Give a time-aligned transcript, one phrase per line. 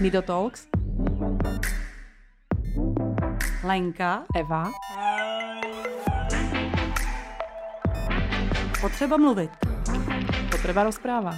[0.00, 0.66] Mido Talks.
[3.64, 4.22] Lenka.
[4.36, 4.70] Eva.
[8.80, 9.50] Potřeba mluvit.
[10.50, 11.34] Potřeba rozpráva.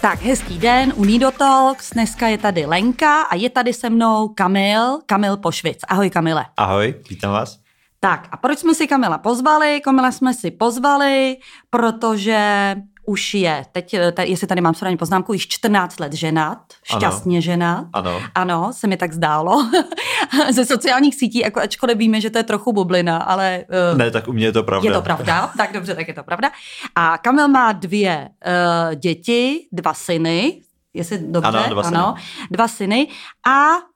[0.00, 1.90] Tak, hezký den u Nido Talks.
[1.90, 5.78] Dneska je tady Lenka a je tady se mnou Kamil, Kamil Pošvic.
[5.88, 6.46] Ahoj Kamile.
[6.56, 7.60] Ahoj, vítám vás.
[8.00, 9.80] Tak a proč jsme si Kamila pozvali?
[9.80, 11.36] Kamila jsme si pozvali,
[11.70, 12.74] protože
[13.10, 17.40] už je, teď, tady, jestli tady mám správně poznámku, již 14 let ženat, šťastně ano.
[17.40, 17.86] ženat.
[17.92, 18.20] Ano.
[18.34, 19.70] Ano, se mi tak zdálo.
[20.50, 23.64] Ze sociálních sítí, jako ačkoliv víme, že to je trochu bublina, ale...
[23.92, 24.88] Uh, ne, tak u mě je to pravda.
[24.88, 26.50] Je to pravda, tak dobře, tak je to pravda.
[26.94, 30.62] A Kamil má dvě uh, děti, dva syny,
[30.94, 31.96] jestli dobře, ano, dva syny.
[31.96, 32.14] ano,
[32.50, 33.08] dva syny
[33.46, 33.89] a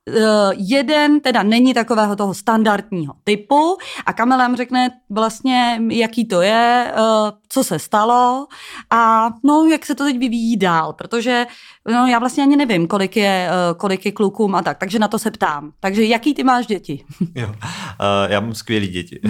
[0.57, 3.77] jeden teda není takového toho standardního typu
[4.07, 8.47] a Kamelem řekne vlastně, jaký to je, uh, co se stalo
[8.91, 11.47] a no, jak se to teď vyvíjí dál, protože
[11.89, 15.09] no, já vlastně ani nevím, kolik je, uh, kolik je klukům a tak, takže na
[15.09, 15.73] to se ptám.
[15.81, 17.05] Takže jaký ty máš děti?
[17.35, 17.55] jo, uh,
[18.29, 19.21] já mám skvělý děti.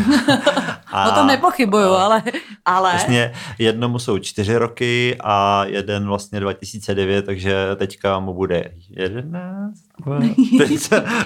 [0.86, 2.22] a, o tom nepochybuju, uh, ale,
[2.64, 2.90] ale...
[2.90, 9.83] Vlastně jednomu jsou čtyři roky a jeden vlastně 2009, takže teďka mu bude jedenáct.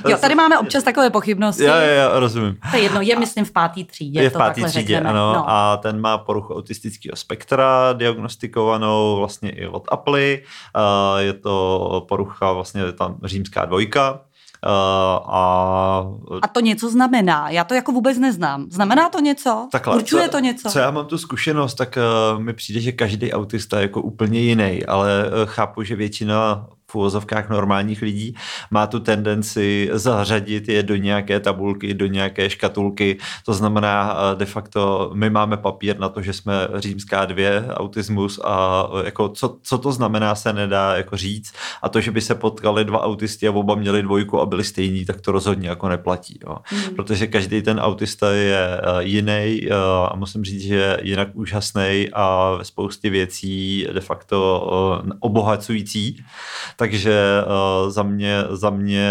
[0.09, 1.65] Jo, tady máme občas takové pochybnosti.
[1.65, 2.57] Já, já, rozumím.
[2.71, 4.23] To je jedno, je myslím v pátý třídě.
[4.23, 5.11] Je v pátý třídě, řekneme.
[5.11, 5.33] ano.
[5.35, 5.51] No.
[5.51, 10.21] A ten má poruchu autistického spektra, diagnostikovanou vlastně i od Apple.
[11.19, 14.21] Je to porucha vlastně tam římská dvojka.
[14.67, 14.71] Uh,
[15.35, 16.07] a...
[16.43, 17.51] a to něco znamená.
[17.51, 18.67] Já to jako vůbec neznám.
[18.71, 19.69] Znamená to něco?
[19.73, 20.71] Takhle, Určuje co, to něco?
[20.71, 21.99] Co já mám tu zkušenost, tak
[22.35, 26.67] uh, mi přijde, že každý autista je jako úplně jiný, ale uh, chápu, že většina
[26.91, 28.35] v úvozovkách normálních lidí,
[28.71, 33.19] má tu tendenci zařadit je do nějaké tabulky, do nějaké škatulky.
[33.45, 38.89] To znamená, de facto my máme papír na to, že jsme římská dvě, autismus a
[39.05, 41.53] jako co, co to znamená, se nedá jako říct.
[41.83, 45.05] A to, že by se potkali dva autisti a oba měli dvojku a byli stejní,
[45.05, 46.39] tak to rozhodně jako neplatí.
[46.47, 46.57] Jo.
[46.65, 46.95] Hmm.
[46.95, 49.69] Protože každý ten autista je jiný
[50.09, 54.61] a musím říct, že je jinak úžasný a ve spoustě věcí de facto
[55.21, 56.25] obohacující.
[56.79, 59.11] Takže uh, za mě, za mě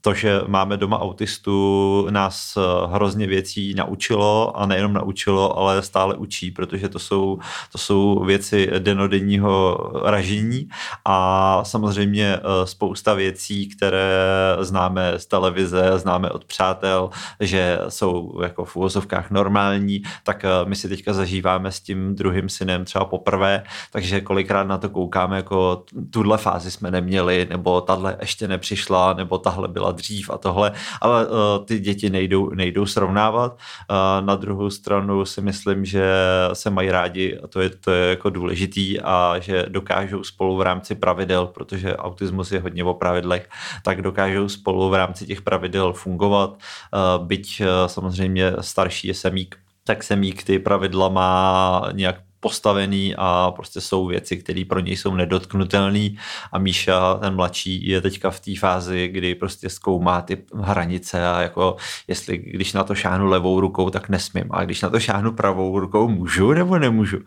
[0.00, 2.60] to, že máme doma autistu, nás eh,
[2.92, 7.38] hrozně věcí naučilo a nejenom naučilo, ale stále učí, protože to jsou,
[7.72, 10.68] to jsou věci denodenního ražení.
[11.04, 17.10] A samozřejmě eh, spousta věcí, které známe z televize, známe od přátel,
[17.40, 22.48] že jsou jako v úvozovkách normální, tak eh, my si teďka zažíváme s tím druhým
[22.48, 23.62] synem třeba poprvé,
[23.92, 29.38] takže kolikrát na to koukáme, jako tuhle fázi jsme neměli, nebo tahle ještě nepřišla, nebo
[29.38, 31.34] tahle byla dřív a tohle, ale uh,
[31.64, 33.52] ty děti nejdou, nejdou srovnávat.
[33.52, 36.04] Uh, na druhou stranu si myslím, že
[36.52, 40.62] se mají rádi a to je, to je jako důležitý a že dokážou spolu v
[40.62, 43.48] rámci pravidel, protože autismus je hodně o pravidlech,
[43.84, 50.02] tak dokážou spolu v rámci těch pravidel fungovat, uh, byť samozřejmě starší je semík, tak
[50.02, 56.08] semík ty pravidla má nějak postavený a prostě jsou věci, které pro něj jsou nedotknutelné
[56.52, 61.40] a Míša, ten mladší, je teďka v té fázi, kdy prostě zkoumá ty hranice a
[61.40, 61.76] jako
[62.08, 65.80] jestli když na to šáhnu levou rukou, tak nesmím a když na to šáhnu pravou
[65.80, 67.18] rukou, můžu nebo nemůžu.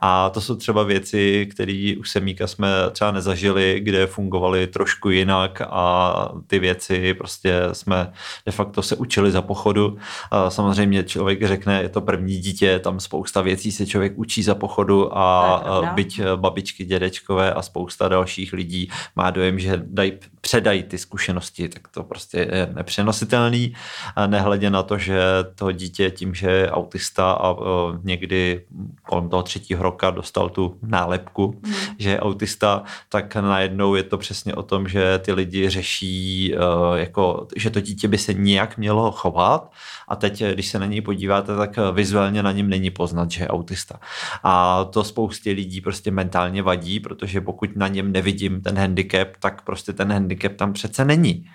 [0.00, 5.62] A to jsou třeba věci, které u Semíka jsme třeba nezažili, kde fungovaly trošku jinak
[5.64, 6.14] a
[6.46, 8.12] ty věci prostě jsme
[8.46, 9.96] de facto se učili za pochodu.
[10.30, 14.53] A samozřejmě člověk řekne, je to první dítě, tam spousta věcí se člověk učí za
[14.54, 15.62] za pochodu a
[15.94, 21.88] byť babičky, dědečkové a spousta dalších lidí má dojem, že daj, předají ty zkušenosti, tak
[21.88, 23.74] to prostě je nepřenositelný.
[24.16, 25.18] A nehledě na to, že
[25.54, 27.64] to dítě tím, že je autista a uh,
[28.04, 28.64] někdy
[29.02, 31.72] kolem toho třetího roka dostal tu nálepku, mm.
[31.98, 36.94] že je autista, tak najednou je to přesně o tom, že ty lidi řeší, uh,
[36.94, 39.72] jako, že to dítě by se nějak mělo chovat
[40.08, 43.48] a teď, když se na něj podíváte, tak vizuálně na něm není poznat, že je
[43.48, 44.00] autista.
[44.46, 49.62] A to spoustě lidí prostě mentálně vadí, protože pokud na něm nevidím ten handicap, tak
[49.62, 51.46] prostě ten handicap tam přece není.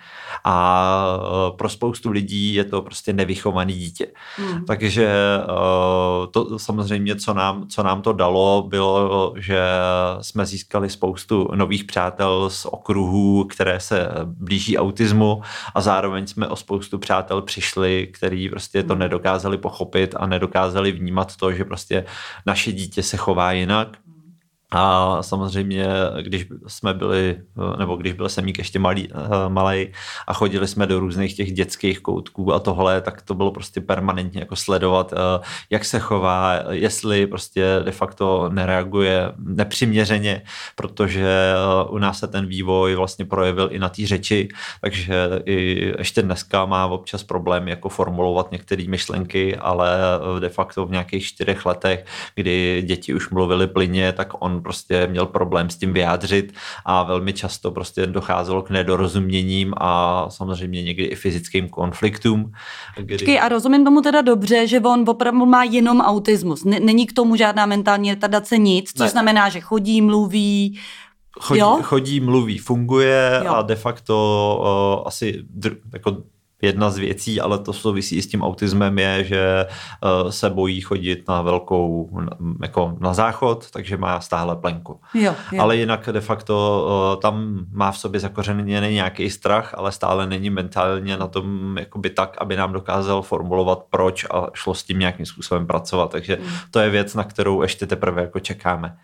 [0.44, 1.18] A
[1.48, 4.06] e, pro spoustu lidí je to prostě nevychovaný dítě.
[4.36, 4.64] Hmm.
[4.64, 5.46] Takže e,
[6.30, 9.60] to samozřejmě, co nám, co nám to dalo, bylo, že
[10.20, 15.42] jsme získali spoustu nových přátel z okruhů, které se blíží autismu
[15.74, 19.00] a zároveň jsme o spoustu přátel přišli, který prostě to hmm.
[19.00, 22.04] nedokázali pochopit a nedokázali vnímat to, že prostě
[22.46, 23.98] naše dítě se chová jinak
[24.70, 25.86] A samozřejmě,
[26.22, 27.40] když jsme byli,
[27.78, 29.08] nebo když byl Semík ještě malý,
[29.48, 29.88] malý
[30.26, 34.40] a chodili jsme do různých těch dětských koutků a tohle, tak to bylo prostě permanentně
[34.40, 35.14] jako sledovat,
[35.70, 40.42] jak se chová, jestli prostě de facto nereaguje nepřiměřeně,
[40.76, 41.52] protože
[41.88, 44.48] u nás se ten vývoj vlastně projevil i na té řeči,
[44.80, 49.98] takže i ještě dneska má občas problém jako formulovat některé myšlenky, ale
[50.38, 55.26] de facto v nějakých čtyřech letech, kdy děti už mluvili plyně, tak on prostě měl
[55.26, 56.52] problém s tím vyjádřit
[56.84, 62.52] a velmi často prostě docházelo k nedorozuměním a samozřejmě někdy i fyzickým konfliktům.
[62.96, 63.14] Kdy...
[63.14, 66.64] Počkej, a rozumím tomu teda dobře, že on opravdu má jenom autismus.
[66.64, 69.08] Není k tomu žádná mentální retardace nic, což ne.
[69.08, 70.78] znamená, že chodí, mluví,
[71.40, 73.54] Chodí, chodí, mluví, funguje jo.
[73.54, 76.16] a de facto uh, asi dr- jako
[76.62, 79.66] jedna z věcí, ale to souvisí s tím autismem, je, že
[80.22, 82.10] uh, se bojí chodit na velkou,
[82.62, 85.00] jako na záchod, takže má stále plenku.
[85.14, 85.62] Jo, jo.
[85.62, 90.50] Ale jinak de facto uh, tam má v sobě zakořeněný nějaký strach, ale stále není
[90.50, 95.26] mentálně na tom jakoby tak, aby nám dokázal formulovat proč a šlo s tím nějakým
[95.26, 96.10] způsobem pracovat.
[96.10, 96.48] Takže mm.
[96.70, 98.96] to je věc, na kterou ještě teprve jako čekáme.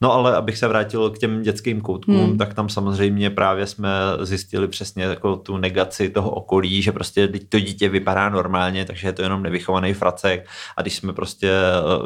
[0.00, 2.38] No ale abych se vrátil k těm dětským koutkům, hmm.
[2.38, 3.90] tak tam samozřejmě právě jsme
[4.20, 9.12] zjistili přesně jako tu negaci toho okolí, že prostě to dítě vypadá normálně, takže je
[9.12, 10.46] to jenom nevychovaný fracek
[10.76, 11.50] a když jsme prostě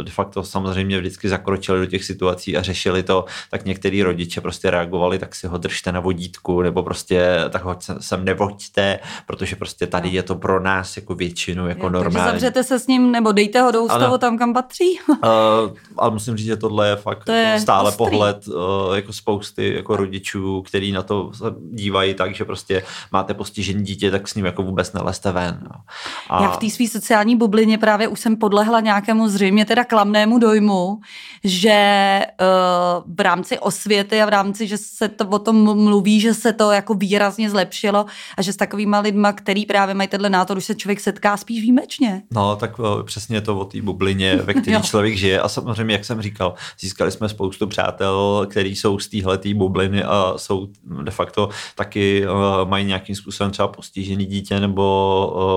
[0.00, 4.40] eh, de facto samozřejmě vždycky zakročili do těch situací a řešili to, tak některý rodiče
[4.40, 9.56] prostě reagovali, tak si ho držte na vodítku nebo prostě tak ho sem nevoďte, protože
[9.56, 12.30] prostě tady je to pro nás jako většinu jako normální.
[12.30, 14.98] Takže zavřete se s ním nebo dejte ho do ústavu tam, kam patří?
[15.08, 15.16] uh,
[15.96, 17.98] ale musím říct, že tohle je fakt to je stále Ostrý.
[17.98, 18.54] pohled uh,
[18.94, 22.82] jako spousty jako rodičů, který na to se dívají tak, že prostě
[23.12, 25.60] máte postižený dítě, tak s ním jako vůbec neleste ven.
[25.62, 25.80] No.
[26.28, 26.42] A...
[26.42, 31.00] Já v té své sociální bublině právě už jsem podlehla nějakému zřejmě teda klamnému dojmu,
[31.44, 36.34] že uh, v rámci osvěty a v rámci, že se to o tom mluví, že
[36.34, 38.06] se to jako výrazně zlepšilo
[38.36, 41.60] a že s takovýma lidma, který právě mají tenhle názor, už se člověk setká spíš
[41.60, 42.22] výjimečně.
[42.30, 46.04] No, tak uh, přesně to o té bublině, ve které člověk žije a samozřejmě, jak
[46.04, 50.68] jsem říkal, získali jsme spoustu přátel, který jsou z téhle bubliny a jsou
[51.02, 54.84] de facto taky uh, mají nějakým způsobem třeba postižený dítě nebo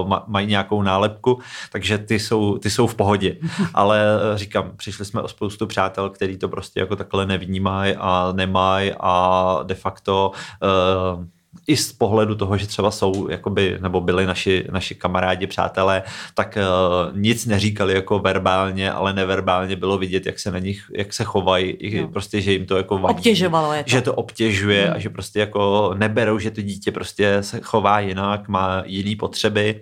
[0.08, 1.40] uh, mají nějakou nálepku,
[1.72, 3.36] takže ty jsou, ty jsou v pohodě.
[3.74, 8.32] Ale uh, říkám, přišli jsme o spoustu přátel, který to prostě jako takhle nevnímají a
[8.32, 9.14] nemají a
[9.64, 10.32] de facto
[10.64, 11.26] uh,
[11.68, 16.04] i z pohledu toho, že třeba jsou, jakoby, nebo byli naši, naši kamarádi, přátelé,
[16.34, 21.14] tak uh, nic neříkali jako verbálně, ale neverbálně bylo vidět, jak se na nich, jak
[21.14, 22.08] se chovají, no.
[22.08, 23.18] prostě, že jim to jako vadí.
[23.18, 23.90] Obtěžovalo je to.
[23.90, 24.94] Že to obtěžuje hmm.
[24.96, 29.82] a že prostě jako neberou, že to dítě prostě se chová jinak, má jiné potřeby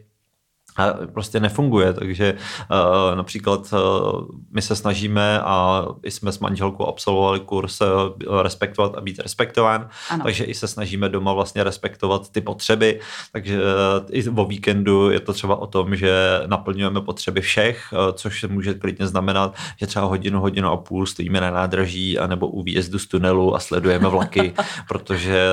[0.76, 6.86] a prostě nefunguje, takže uh, například uh, my se snažíme a i jsme s manželkou
[6.86, 10.24] absolvovali kurz uh, respektovat a být respektován, ano.
[10.24, 13.00] takže i se snažíme doma vlastně respektovat ty potřeby,
[13.32, 13.64] takže uh,
[14.10, 18.74] i o víkendu je to třeba o tom, že naplňujeme potřeby všech, uh, což může
[18.74, 23.00] klidně znamenat, že třeba hodinu, hodinu a půl stojíme na nádraží a nebo u výjezdu
[23.00, 24.54] z tunelu a sledujeme vlaky,
[24.88, 25.48] protože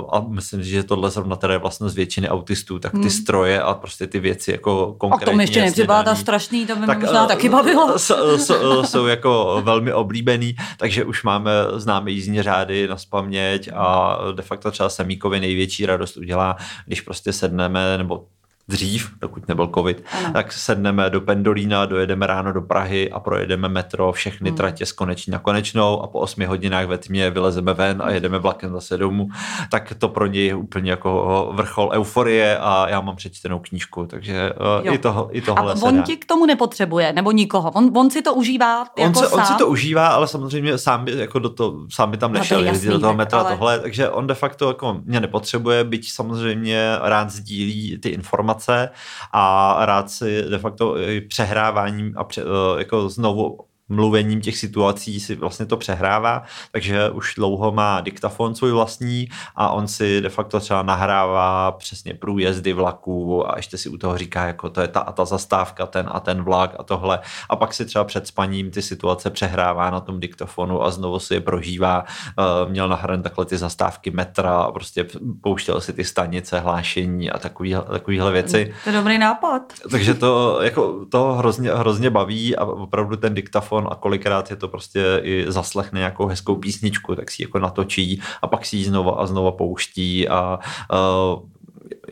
[0.00, 3.10] uh, a myslím, že tohle zrovna teda je vlastně z většiny autistů, tak ty hmm.
[3.10, 5.24] stroje a prostě ty věci jako jako konkrétně.
[5.24, 7.98] A to mi ještě nepřipadá strašný, to by tak, mě možná uh, taky bavilo.
[7.98, 14.18] Jsou, jsou, jsou jako velmi oblíbený, takže už máme známe jízdní řády na spaměť a
[14.32, 18.24] de facto třeba Semíkovi největší radost udělá, když prostě sedneme, nebo
[18.68, 20.32] dřív, dokud nebyl covid, ano.
[20.32, 24.56] tak sedneme do Pendolína, dojedeme ráno do Prahy a projedeme metro, všechny hmm.
[24.56, 28.38] tratě z koneční na konečnou a po 8 hodinách ve tmě vylezeme ven a jedeme
[28.38, 29.28] vlakem zase domů,
[29.70, 34.52] tak to pro něj je úplně jako vrchol euforie a já mám přečtenou knížku, takže
[34.84, 38.10] uh, i, toho, i tohle A on ti k tomu nepotřebuje, nebo nikoho, on, on
[38.10, 39.38] si to užívá jako on, se, sám?
[39.38, 42.60] on si to užívá, ale samozřejmě sám by, jako do to, sám by tam nešel,
[42.60, 43.50] no jasný, do toho metra ale...
[43.50, 48.90] tohle, takže on de facto jako mě nepotřebuje, byť samozřejmě rád sdílí ty informace informace
[49.32, 50.94] a rád si de facto
[51.28, 57.34] přehráváním a pře, eh, jako znovu mluvením těch situací si vlastně to přehrává, takže už
[57.34, 63.50] dlouho má diktafon svůj vlastní a on si de facto třeba nahrává přesně průjezdy vlaků
[63.50, 66.20] a ještě si u toho říká, jako to je ta a ta zastávka, ten a
[66.20, 70.20] ten vlak a tohle a pak si třeba před spaním ty situace přehrává na tom
[70.20, 72.04] diktafonu a znovu si je prožívá.
[72.38, 75.06] Uh, měl nahrané takhle ty zastávky metra a prostě
[75.40, 78.74] pouštěl si ty stanice, hlášení a takový, takovýhle věci.
[78.84, 79.62] To je dobrý nápad.
[79.90, 84.56] Takže to jako to hrozně, hrozně baví a opravdu ten diktafon telefon a kolikrát je
[84.56, 88.84] to prostě i zaslechne nějakou hezkou písničku, tak si jako natočí a pak si ji
[88.84, 90.58] znova a znova pouští a
[90.92, 91.48] uh,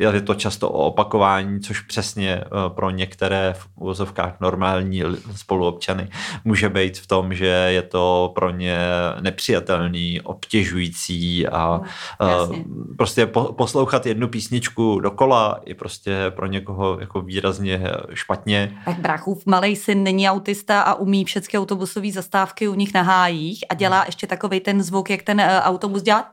[0.01, 5.03] je to často o opakování, což přesně pro některé v úvozovkách normální
[5.37, 6.09] spoluobčany
[6.45, 8.79] může být v tom, že je to pro ně
[9.21, 11.81] nepřijatelný, obtěžující a
[12.21, 12.65] no,
[12.97, 17.83] prostě poslouchat jednu písničku dokola je prostě pro někoho jako výrazně
[18.15, 18.79] špatně.
[18.85, 23.65] Tak bráchův malý syn není autista a umí všechny autobusové zastávky u nich na hájích
[23.71, 26.31] a dělá ještě takový ten zvuk, jak ten eh, autobus dělá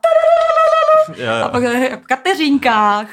[1.44, 1.62] a pak
[2.02, 3.08] v kateřinkách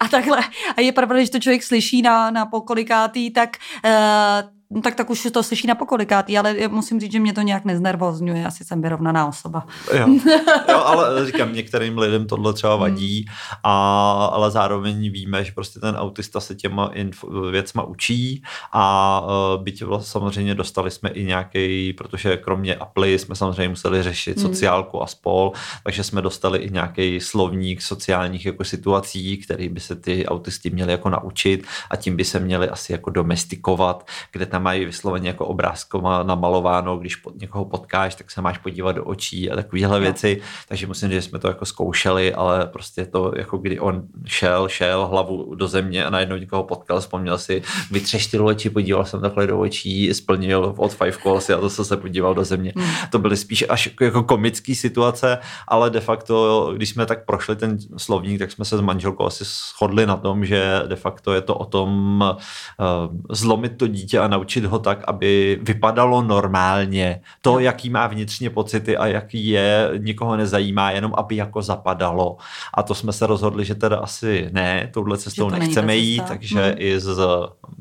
[0.00, 0.40] a takhle.
[0.76, 5.10] A je pravda, že to člověk slyší na, na pokolikátý, tak uh, No tak tak
[5.10, 8.82] už to slyší na pokolikátý, ale musím říct, že mě to nějak neznervozňuje, asi jsem
[8.82, 9.66] vyrovnaná osoba.
[9.98, 10.06] Jo,
[10.68, 12.80] jo ale říkám, některým lidem tohle třeba hmm.
[12.80, 13.26] vadí,
[13.62, 18.42] a, ale zároveň víme, že prostě ten autista se těma inf- věcma učí
[18.72, 19.20] a
[19.56, 24.38] uh, byť vlastně samozřejmě dostali jsme i nějaký, protože kromě Apple jsme samozřejmě museli řešit
[24.38, 24.46] hmm.
[24.46, 25.52] sociálku a spol,
[25.84, 30.92] takže jsme dostali i nějaký slovník sociálních jako situací, který by se ty autisti měli
[30.92, 35.46] jako naučit a tím by se měli asi jako domestikovat, kde tam mají vysloveně jako
[35.46, 40.40] obrázkoma namalováno, když pod někoho potkáš, tak se máš podívat do očí a takovéhle věci,
[40.68, 44.68] takže musím říct, že jsme to jako zkoušeli, ale prostě to jako kdy on šel,
[44.68, 49.46] šel hlavu do země a najednou někoho potkal, vzpomněl si, vytřeštil oči, podíval jsem takhle
[49.46, 52.72] do očí, splnil od Five Calls a to se podíval do země.
[52.76, 52.90] Hmm.
[53.10, 57.78] To byly spíš až jako komické situace, ale de facto, když jsme tak prošli ten
[57.96, 61.54] slovník, tak jsme se s manželkou asi shodli na tom, že de facto je to
[61.54, 67.20] o tom uh, zlomit to dítě a naučit naučit ho tak, aby vypadalo normálně.
[67.42, 72.36] To, jaký má vnitřně pocity a jaký je, nikoho nezajímá, jenom aby jako zapadalo.
[72.74, 76.74] A to jsme se rozhodli, že teda asi ne, touhle cestou nechceme jít, takže hmm.
[76.78, 77.18] i z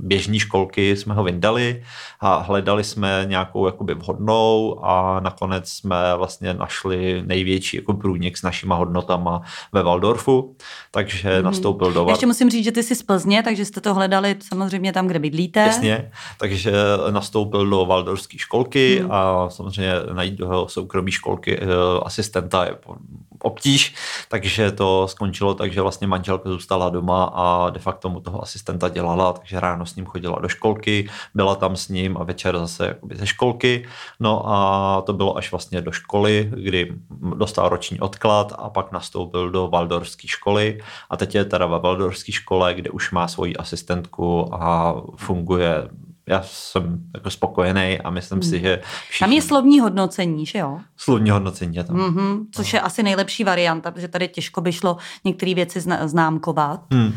[0.06, 1.84] běžní školky jsme ho vyndali
[2.20, 8.44] a hledali jsme nějakou jakoby vhodnou a nakonec jsme vlastně našli největší jako průnik s
[8.44, 10.56] našima hodnotama ve Waldorfu,
[10.92, 11.46] takže hmm.
[11.46, 14.94] nastoupil do Ještě musím říct, že ty jsi z Plzně, takže jste to hledali samozřejmě
[14.94, 15.60] tam, kde bydlíte.
[15.60, 16.74] Jasně, takže
[17.10, 19.12] nastoupil do Waldorfské školky hmm.
[19.12, 21.66] a samozřejmě najít do soukromé školky eh,
[22.04, 22.76] asistenta je
[23.46, 23.96] obtíž,
[24.30, 28.90] takže to skončilo tak, že vlastně manželka zůstala doma a de facto mu toho asistenta
[28.90, 32.88] dělala, takže ráno s ním chodila do školky, byla tam s ním a večer zase
[32.88, 33.88] jakoby ze školky.
[34.20, 36.94] No a to bylo až vlastně do školy, kdy
[37.36, 42.32] dostal roční odklad a pak nastoupil do Waldorfské školy a teď je teda ve Waldorfské
[42.32, 45.88] škole, kde už má svoji asistentku a funguje
[46.28, 48.50] já jsem jako spokojený a myslím hmm.
[48.50, 49.26] si, že všichni...
[49.26, 50.80] Tam je slovní hodnocení, že jo?
[50.98, 51.96] Slovní hodnocení je tam.
[51.96, 52.78] Mm-hmm, což no.
[52.78, 56.82] je asi nejlepší varianta, protože tady těžko by šlo některé věci známkovat.
[56.92, 57.14] Hmm.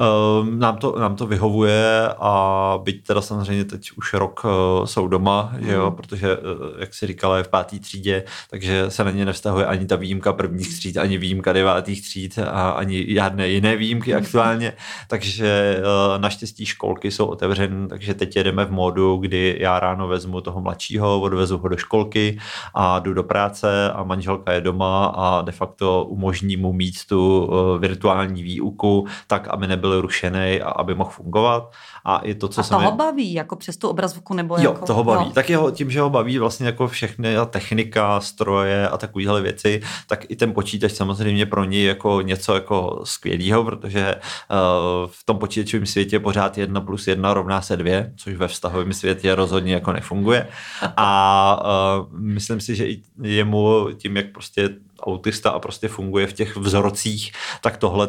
[0.00, 5.08] Ehm, nám to, nám to vyhovuje a byť teda samozřejmě teď už rok uh, jsou
[5.08, 5.66] doma, mm.
[5.66, 5.96] že jo, hmm.
[5.96, 6.42] protože, uh,
[6.78, 10.32] jak si říkala, je v pátý třídě, takže se na ně nevztahuje ani ta výjimka
[10.32, 14.72] prvních tříd, ani výjimka devátých tříd a ani žádné jiné výjimky aktuálně,
[15.08, 20.40] takže uh, naštěstí školky jsou otevřené, takže teď jedeme v módu, kdy já ráno vezmu
[20.40, 22.38] toho mladšího, odvezu ho do školky
[22.74, 27.44] a jdu do práce a manželka je doma a de facto umožní mu mít tu
[27.44, 31.72] uh, virtuální výuku tak, aby nebyl byl rušený a aby mohl fungovat.
[32.04, 32.96] A i to, co a se toho mi...
[32.96, 34.86] baví, jako přes tu obrazovku nebo jo, jako...
[34.86, 35.24] toho baví.
[35.24, 35.32] No.
[35.32, 40.30] Tak jeho, tím, že ho baví vlastně jako všechny technika, stroje a takovéhle věci, tak
[40.30, 45.86] i ten počítač samozřejmě pro něj jako něco jako skvělého, protože uh, v tom počítačovém
[45.86, 50.48] světě pořád jedna plus jedna rovná se dvě, což ve vztahovém světě rozhodně jako nefunguje.
[50.96, 51.62] A
[52.00, 54.68] uh, myslím si, že i jemu tím, jak prostě
[55.06, 58.06] autista a prostě funguje v těch vzorcích, tak tohle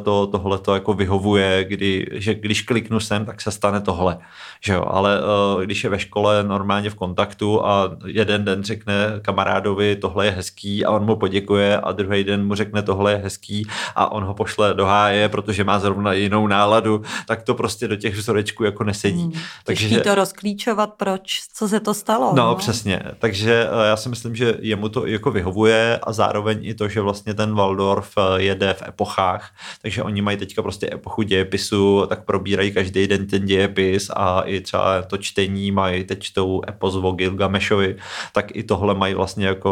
[0.62, 4.18] to jako vyhovuje, kdy, že když kliknu sem, tak se stane tohle.
[4.62, 4.86] Že jo?
[4.88, 10.26] Ale uh, když je ve škole normálně v kontaktu a jeden den řekne kamarádovi, tohle
[10.26, 14.12] je hezký a on mu poděkuje a druhý den mu řekne, tohle je hezký a
[14.12, 18.16] on ho pošle do háje, protože má zrovna jinou náladu, tak to prostě do těch
[18.16, 19.22] vzorečků jako nesedí.
[19.22, 19.34] Hmm,
[19.64, 22.34] Takže to rozklíčovat, proč, co se to stalo.
[22.36, 22.56] No, no?
[22.56, 23.02] přesně.
[23.20, 27.02] Takže uh, já si myslím, že jemu to jako vyhovuje a zároveň i to, že
[27.02, 32.26] vlastně ten Waldorf eh, jede v epochách, takže oni mají teďka prostě epochu dějepisu, tak
[32.26, 37.12] probírají každý den ten dějepis a i třeba to čtení mají, teď čtou epos o
[37.12, 37.96] Gilgamešovi,
[38.34, 39.72] tak i tohle mají vlastně jako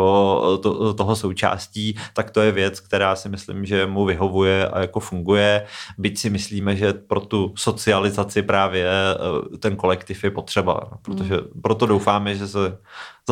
[0.54, 4.80] eh, to, toho součástí, tak to je věc, která si myslím, že mu vyhovuje a
[4.80, 5.66] jako funguje,
[5.98, 11.36] byť si myslíme, že pro tu socializaci právě eh, ten kolektiv je potřeba, no, protože
[11.36, 11.62] hmm.
[11.62, 12.78] proto doufáme, že se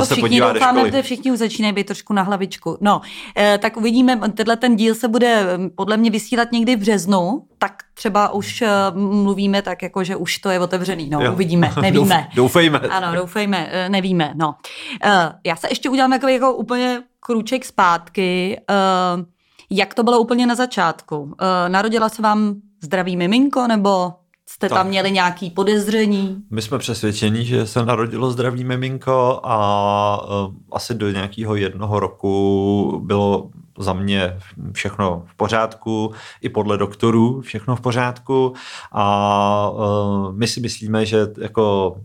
[0.06, 2.78] to všichni doufáme, že všichni už začínají být trošku na hlavičku.
[2.82, 3.02] No,
[3.38, 7.48] eh, tak uvidíme, tenhle ten díl se bude mm, podle mě vysílat někdy v březnu,
[7.58, 11.10] tak třeba už eh, mluvíme tak, jako že už to je otevřený.
[11.10, 11.34] No, jo.
[11.34, 12.28] uvidíme, nevíme.
[12.36, 12.80] Doufejme.
[12.80, 14.32] Ano, doufejme, eh, nevíme.
[14.36, 14.56] No.
[15.04, 18.62] Eh, já se ještě udělám takový jako úplně kruček zpátky.
[18.70, 19.38] Eh,
[19.70, 21.36] Jak to bylo úplně na začátku?
[21.42, 24.14] E, narodila se vám zdravý miminko nebo
[24.50, 24.78] jste tak.
[24.78, 26.44] tam měli nějaký podezření?
[26.52, 33.02] My jsme přesvědčeni, že se narodilo zdravý miminko a uh, asi do nějakého jednoho roku
[33.06, 34.40] bylo za mě
[34.72, 36.12] všechno v pořádku,
[36.42, 38.54] i podle doktorů všechno v pořádku
[38.92, 41.96] a uh, my si myslíme, že jako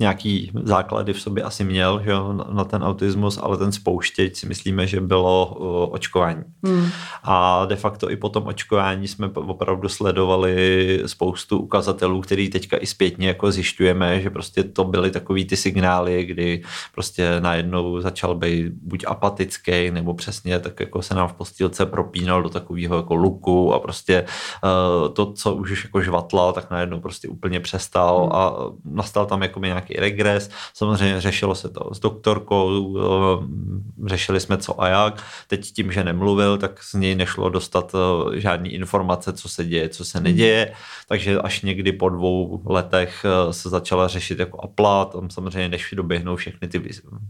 [0.00, 4.46] nějaký základy v sobě asi měl že jo, na ten autismus, ale ten spouštěč si
[4.46, 6.42] myslíme, že bylo uh, očkování.
[6.66, 6.88] Hmm.
[7.22, 12.86] A de facto i po tom očkování jsme opravdu sledovali spoustu ukazatelů, který teďka i
[12.86, 16.62] zpětně jako zjišťujeme, že prostě to byly takový ty signály, kdy
[16.94, 22.42] prostě najednou začal být buď apatický, nebo přesně tak jako se nám v postýlce propínal
[22.42, 24.24] do takového jako luku a prostě
[24.64, 28.32] uh, to, co už jako žvatlal, tak najednou prostě úplně přestal hmm.
[28.32, 30.50] a nastal tam jako nějaký nějaký regres.
[30.74, 35.22] Samozřejmě řešilo se to s doktorkou, eh, řešili jsme co a jak.
[35.46, 39.88] Teď tím, že nemluvil, tak z něj nešlo dostat eh, žádný informace, co se děje,
[39.88, 40.72] co se neděje.
[41.08, 45.94] Takže až někdy po dvou letech eh, se začala řešit jako apla, tam samozřejmě než
[45.96, 46.82] doběhnou všechny ty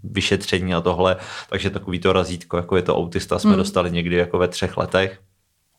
[0.04, 1.16] vyšetření a tohle.
[1.50, 3.58] Takže takový to razítko, jako je to autista, jsme hmm.
[3.58, 5.20] dostali někdy jako ve třech letech.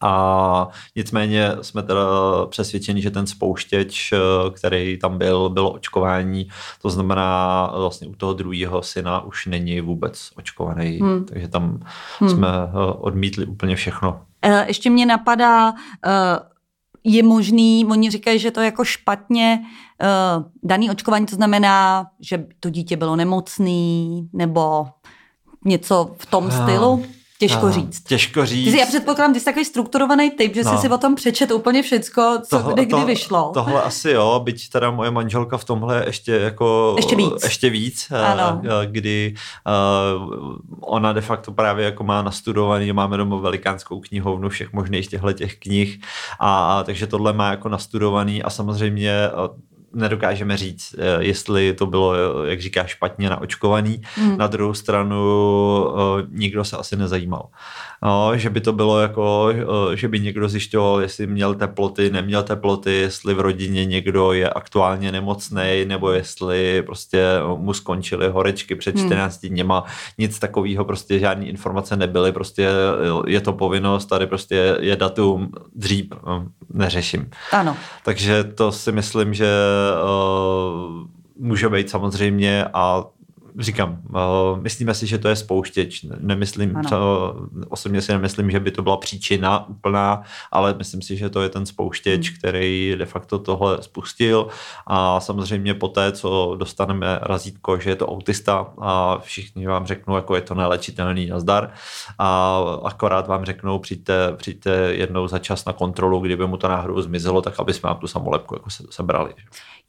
[0.01, 2.05] A nicméně jsme teda
[2.49, 4.17] přesvědčeni, že ten spouštěč, eh,
[4.49, 6.47] který tam byl, bylo očkování.
[6.81, 11.25] To znamená, vlastně u toho druhého syna už není vůbec očkovaný, hmm.
[11.25, 11.79] takže tam
[12.19, 12.29] hmm.
[12.29, 14.21] jsme eh, odmítli úplně všechno.
[14.41, 15.73] Eh, ještě mě napadá,
[17.03, 19.63] je možný, oni říkají, že to je jako špatně
[20.63, 24.87] daný očkování, to znamená, že to dítě bylo nemocný, nebo
[25.65, 27.05] něco v tom stylu?
[27.39, 28.03] Těžko no, říct.
[28.03, 28.65] Těžko říct.
[28.65, 30.71] Ty jsi, já předpokládám, ty jsi takový strukturovaný typ, že no.
[30.71, 33.51] jsi si o tom přečet úplně všecko, co tohle, kdy, kdy vyšlo.
[33.53, 36.93] Tohle asi jo, byť teda moje manželka v tomhle ještě jako...
[36.97, 37.43] Ještě víc.
[37.43, 38.61] Ještě víc, eh, ano.
[38.63, 39.33] Eh, kdy
[40.17, 45.33] uh, ona de facto právě jako má nastudovaný, máme doma velikánskou knihovnu všech možných těchto
[45.33, 45.99] těch knih,
[46.39, 49.13] a, a takže tohle má jako nastudovaný a samozřejmě
[49.93, 54.01] nedokážeme říct, eh, jestli to bylo, eh, jak říká, špatně naočkovaný.
[54.15, 54.37] Hmm.
[54.37, 55.17] Na druhou stranu
[55.89, 57.47] eh, nikdo se asi nezajímal.
[58.03, 59.49] No, že by to bylo jako,
[59.93, 65.11] že by někdo zjišťoval, jestli měl teploty, neměl teploty, jestli v rodině někdo je aktuálně
[65.11, 67.25] nemocný, nebo jestli prostě
[67.55, 69.53] mu skončily horečky před 14 hmm.
[69.53, 69.83] dněma.
[70.17, 72.69] Nic takového, prostě žádné informace nebyly, prostě
[73.27, 76.05] je to povinnost, tady prostě je datum, dřív
[76.73, 77.29] neřeším.
[77.51, 77.77] Ano.
[78.05, 79.47] Takže to si myslím, že
[81.39, 83.03] může být samozřejmě a
[83.59, 86.05] říkám, uh, myslíme si, že to je spouštěč.
[86.19, 87.35] Nemyslím, to,
[87.69, 91.49] osobně si nemyslím, že by to byla příčina úplná, ale myslím si, že to je
[91.49, 92.37] ten spouštěč, hmm.
[92.37, 94.47] který de facto tohle spustil
[94.87, 100.15] a samozřejmě po té, co dostaneme razítko, že je to autista a všichni vám řeknou,
[100.15, 101.71] jako je to nelečitelný nazdar
[102.19, 107.01] a akorát vám řeknou, přijďte, přijďte jednou za čas na kontrolu, kdyby mu to náhodou
[107.01, 109.33] zmizelo, tak aby jsme vám tu samolepku jako se, sebrali.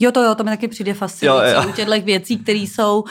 [0.01, 3.05] Jo, to jo, to mi taky přijde fascinující u těchto věcí, které jsou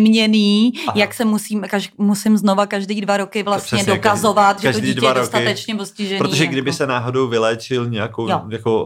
[0.00, 0.92] neměný, Aha.
[0.96, 5.00] jak se musím, kaž, musím znova každý dva roky vlastně Přesně, dokazovat, každý, že to
[5.00, 6.18] dítě je dostatečně postižený.
[6.18, 6.76] Protože kdyby jako.
[6.76, 8.42] se náhodou vyléčil nějakou, jo.
[8.48, 8.84] jako,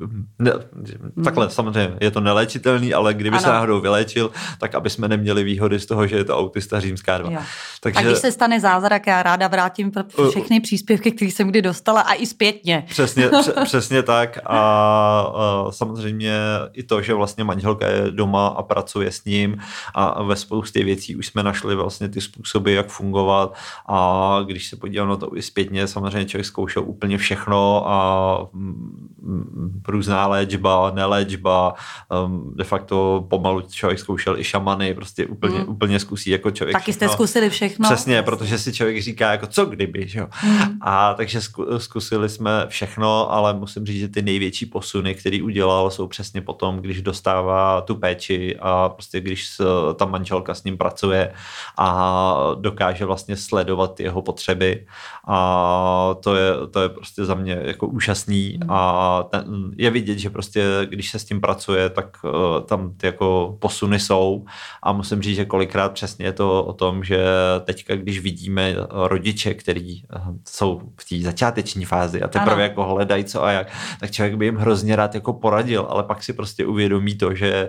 [0.00, 0.52] uh, ne,
[1.24, 1.54] takhle hmm.
[1.54, 3.44] samozřejmě je to neléčitelný, ale kdyby ano.
[3.44, 7.18] se náhodou vyléčil, tak aby jsme neměli výhody z toho, že je to autista římská
[7.18, 7.30] 2.
[7.30, 7.38] Jo.
[7.80, 11.62] Takže, a když se stane zázrak, já ráda vrátím pro všechny příspěvky, které jsem kdy
[11.62, 12.84] dostala a i zpětně.
[12.88, 13.30] Přesně,
[13.64, 16.32] přesně tak a, a samozřejmě
[16.72, 19.56] i to, že vlastně manželka je doma a pracuje s ním
[19.94, 23.54] a ve spoustě věcí už jsme našli vlastně ty způsoby, jak fungovat
[23.88, 29.82] a když se podívám na to i zpětně, samozřejmě člověk zkoušel úplně všechno a mm,
[29.88, 31.74] různá léčba, neléčba,
[32.24, 35.68] um, de facto pomalu člověk zkoušel i šamany, prostě úplně, mm.
[35.68, 36.72] úplně zkusí jako člověk.
[36.72, 37.88] Taky jste zkusili všechno.
[37.88, 40.28] Přesně, protože si člověk říká jako co kdyby, že jo.
[40.44, 40.58] Mm.
[40.80, 41.40] A takže
[41.78, 46.62] zkusili jsme všechno, ale musím říct, že ty největší posuny, který udělal, jsou přesně potom
[46.62, 49.48] tom, když dostává tu péči a prostě když
[49.96, 50.21] ta manželka
[50.52, 51.32] s ním pracuje
[51.78, 54.86] a dokáže vlastně sledovat jeho potřeby
[55.28, 58.70] a to je, to je prostě za mě jako úžasný mm.
[58.70, 59.44] a ten,
[59.76, 62.30] je vidět, že prostě když se s tím pracuje, tak uh,
[62.66, 64.44] tam ty jako posuny jsou
[64.82, 67.24] a musím říct, že kolikrát přesně je to o tom, že
[67.64, 72.62] teďka, když vidíme rodiče, kteří uh, jsou v té začáteční fázi a teprve ano.
[72.62, 73.68] jako hledají co a jak,
[74.00, 77.34] tak člověk by jim hrozně rád jako poradil, ale pak si prostě prostě uvědomí to,
[77.34, 77.68] že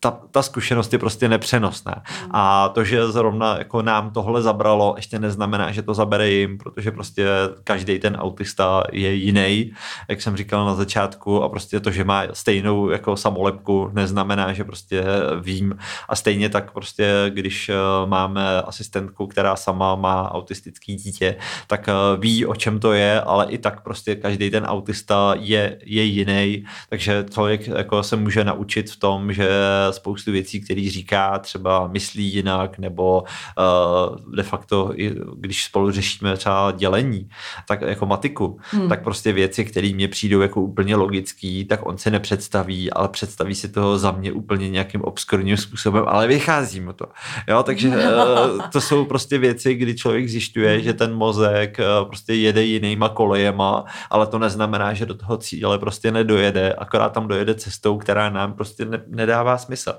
[0.00, 1.89] ta, ta zkušenost je prostě nepřenosná.
[1.90, 2.02] Špatné.
[2.30, 6.90] A to, že zrovna jako nám tohle zabralo, ještě neznamená, že to zabere jim, protože
[6.90, 7.26] prostě
[7.64, 9.72] každý ten autista je jiný,
[10.08, 14.64] jak jsem říkal na začátku, a prostě to, že má stejnou jako samolepku, neznamená, že
[14.64, 15.04] prostě
[15.40, 15.78] vím.
[16.08, 17.74] A stejně tak prostě, když eh,
[18.06, 23.46] máme asistentku, která sama má autistický dítě, tak eh, ví, o čem to je, ale
[23.46, 28.90] i tak prostě každý ten autista je, je jiný, takže člověk jako se může naučit
[28.90, 29.48] v tom, že
[29.90, 34.92] spoustu věcí, které říká, třeba myslí jinak, nebo uh, de facto,
[35.34, 37.28] když spolu řešíme třeba dělení,
[37.68, 38.88] tak jako matiku, hmm.
[38.88, 43.54] tak prostě věci, které mě přijdou jako úplně logický, tak on se nepředstaví, ale představí
[43.54, 47.06] si to za mě úplně nějakým obskurním způsobem, ale vychází mu to.
[47.48, 52.34] Jo, takže uh, to jsou prostě věci, kdy člověk zjišťuje, že ten mozek uh, prostě
[52.34, 57.54] jede jinýma kolejema, ale to neznamená, že do toho cíle prostě nedojede, akorát tam dojede
[57.54, 59.92] cestou, která nám prostě ne, nedává smysl.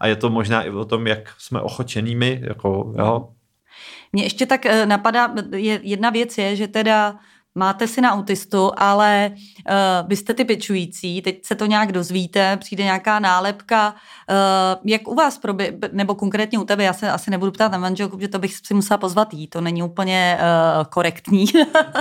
[0.00, 3.28] A je to možná i o tom, jak jsme ochočený my, jako, jo.
[4.12, 5.34] Mně ještě tak eh, napadá,
[5.82, 7.18] jedna věc je, že teda
[7.58, 12.56] máte si na autistu, ale uh, vy jste ty pečující, teď se to nějak dozvíte,
[12.56, 14.36] přijde nějaká nálepka, uh,
[14.84, 18.16] jak u vás probě, nebo konkrétně u tebe, já se asi nebudu ptát na manželku,
[18.16, 21.46] protože to bych si musela pozvat jí, to není úplně uh, korektní,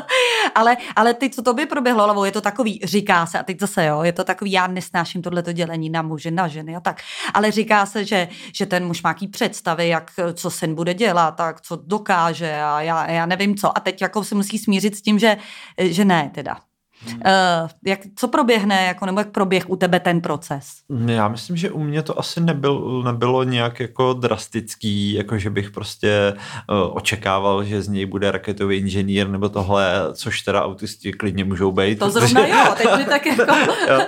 [0.55, 3.59] ale, ale teď, co to by proběhlo hlavou, je to takový, říká se, a teď
[3.59, 7.01] zase jo, je to takový, já nesnáším tohleto dělení na muže, na ženy a tak,
[7.33, 11.61] ale říká se, že, že ten muž má představy, jak, co syn bude dělat, tak
[11.61, 13.77] co dokáže a já, já nevím co.
[13.77, 15.37] A teď jako se musí smířit s tím, že
[15.77, 16.57] že ne teda.
[17.05, 17.15] Hmm.
[17.15, 20.67] Uh, jak, co proběhne, jako, nebo jak proběh u tebe ten proces?
[21.05, 25.71] Já myslím, že u mě to asi nebyl, nebylo nějak jako drastický, jako že bych
[25.71, 26.33] prostě
[26.69, 31.71] uh, očekával, že z něj bude raketový inženýr nebo tohle, což teda autisti klidně můžou
[31.71, 31.99] být.
[31.99, 32.27] To protože...
[32.27, 33.43] zrovna jo, teď mi tak jako...
[33.89, 34.01] jo,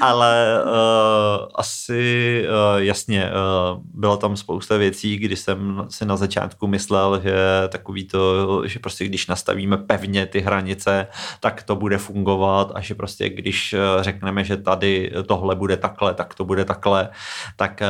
[0.00, 6.66] ale uh, asi uh, jasně, uh, byla tam spousta věcí, kdy jsem si na začátku
[6.66, 7.34] myslel, že
[7.68, 11.06] takový to, že prostě když nastavíme pevně ty hranice,
[11.40, 16.34] tak to bude fungovat a že prostě když řekneme, že tady tohle bude takhle, tak
[16.34, 17.08] to bude takhle,
[17.56, 17.86] tak eh,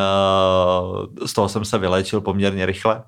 [1.26, 3.02] z toho jsem se vylečil poměrně rychle.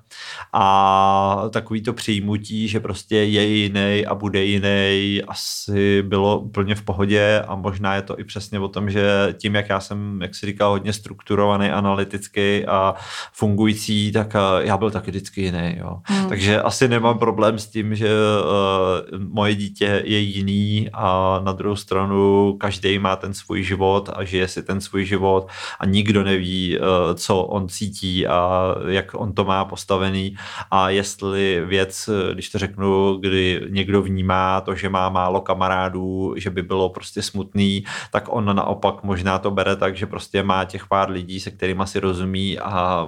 [0.53, 6.81] A takový to přijmutí, že prostě je jiný a bude jiný, asi bylo úplně v
[6.81, 10.35] pohodě a možná je to i přesně o tom, že tím, jak já jsem, jak
[10.35, 12.95] si říkal, hodně strukturovaný, analytický a
[13.33, 15.75] fungující, tak eh, já byl taky vždycky jiný.
[15.77, 15.99] Jo.
[16.03, 16.29] Hmm.
[16.29, 21.75] Takže asi nemám problém s tím, že uh, moje dítě je jiný a na druhou
[21.75, 25.47] stranu každý má ten svůj život a žije si ten svůj život
[25.79, 26.79] a nikdo neví, eh,
[27.15, 30.35] co on cítí a jak on to má postavený
[30.71, 36.49] a jestli věc, když to řeknu, kdy někdo vnímá to, že má málo kamarádů, že
[36.49, 40.87] by bylo prostě smutný, tak on naopak možná to bere tak, že prostě má těch
[40.87, 43.07] pár lidí, se kterými si rozumí a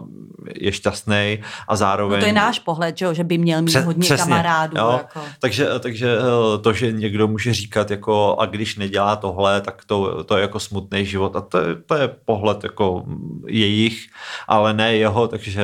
[0.55, 2.19] je šťastný a zároveň...
[2.19, 4.77] No to je náš pohled, že, že by měl mít Pře- hodně přesně, kamarádů.
[4.77, 4.91] Jo?
[4.91, 5.19] Jako.
[5.39, 10.23] Takže, takže eh, to, že někdo může říkat, jako a když nedělá tohle, tak to,
[10.23, 13.03] to je jako smutný život a to je, to je pohled jako
[13.47, 14.07] jejich,
[14.47, 15.61] ale ne jeho, takže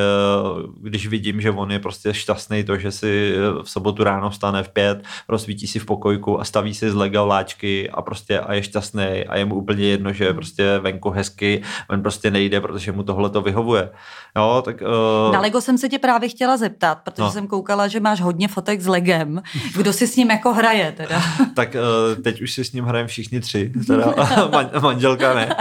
[0.82, 4.70] když vidím, že on je prostě šťastný to, že si v sobotu ráno vstane v
[4.70, 8.64] pět, rozsvítí si v pokojku a staví si z lega vláčky a prostě a je
[8.64, 12.92] šťastný a je mu úplně jedno, že je prostě venku hezky, on prostě nejde, protože
[12.92, 13.90] mu tohle to vyhovuje.
[14.38, 15.34] Jo, tak, uh...
[15.34, 17.32] Na Lego jsem se tě právě chtěla zeptat, protože no.
[17.32, 19.42] jsem koukala, že máš hodně fotek s Legem.
[19.76, 21.22] Kdo si s ním jako hraje teda?
[21.56, 24.14] tak uh, teď už si s ním hrajeme všichni tři, teda
[24.52, 25.56] man, manželka ne,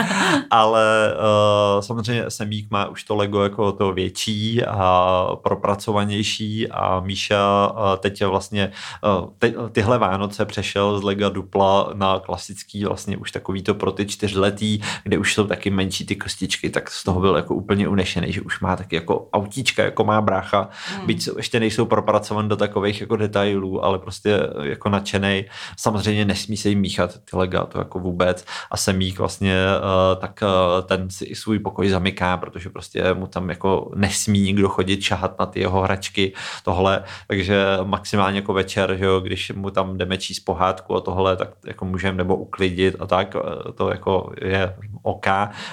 [0.50, 7.72] ale uh, samozřejmě Semík má už to Lego jako to větší a propracovanější a Míša
[7.72, 8.72] uh, teď vlastně
[9.20, 13.92] uh, te, tyhle Vánoce přešel z Lega Dupla na klasický vlastně už takový to pro
[13.92, 17.88] ty čtyřletý, kde už jsou taky menší ty kostičky, tak z toho byl jako úplně
[17.88, 21.06] unešený, že už má taky jako autíčka, jako má brácha, hmm.
[21.06, 25.44] byť ještě nejsou propracované do takových jako detailů, ale prostě jako nadšený.
[25.76, 28.44] Samozřejmě nesmí se jim míchat ty lega, to jako vůbec.
[28.70, 33.26] A Semík vlastně, uh, tak uh, ten si i svůj pokoj zamyká, protože prostě mu
[33.26, 36.32] tam jako nesmí nikdo chodit šahat na ty jeho hračky,
[36.64, 41.36] tohle, takže maximálně jako večer, že jo, když mu tam jdeme číst pohádku a tohle,
[41.36, 44.09] tak jako můžeme nebo uklidit a tak, eh, to jako
[44.42, 45.26] je OK,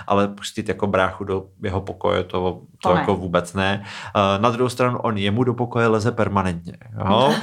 [0.07, 3.83] ale pustit jako bráchu do jeho pokoje, to, to, to jako vůbec ne.
[4.37, 6.77] Na druhou stranu on jemu do pokoje leze permanentně.
[7.09, 7.33] Jo?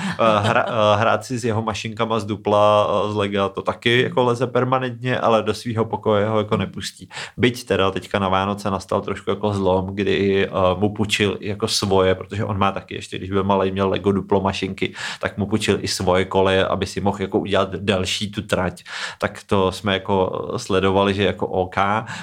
[0.43, 0.67] Hra,
[0.97, 5.43] hrát si s jeho mašinkama z dupla, z lega, to taky jako leze permanentně, ale
[5.43, 7.09] do svého pokoje ho jako nepustí.
[7.37, 12.45] Byť teda teďka na Vánoce nastal trošku jako zlom, kdy mu půjčil jako svoje, protože
[12.45, 15.89] on má taky ještě, když byl malý, měl Lego duplo mašinky, tak mu půjčil i
[15.89, 18.85] svoje koleje, aby si mohl jako udělat delší tu trať.
[19.19, 21.77] Tak to jsme jako sledovali, že jako OK.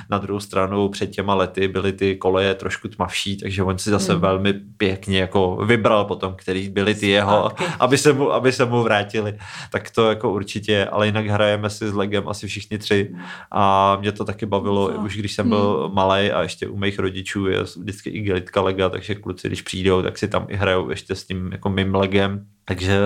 [0.09, 4.11] Na druhou stranu před těma lety byly ty koleje trošku tmavší, takže on si zase
[4.11, 4.21] Hmm.
[4.21, 8.83] velmi pěkně jako vybral potom, který byly ty jeho, aby se, mu, aby se mu
[8.83, 9.37] vrátili.
[9.71, 13.15] Tak to jako určitě, ale jinak hrajeme si s Legem asi všichni tři
[13.51, 14.97] a mě to taky bavilo, Co?
[14.99, 19.15] už když jsem byl malý a ještě u mých rodičů je vždycky igelitka Lega, takže
[19.15, 22.45] kluci, když přijdou, tak si tam i hrajou ještě s tím jako mým Legem.
[22.65, 22.99] Takže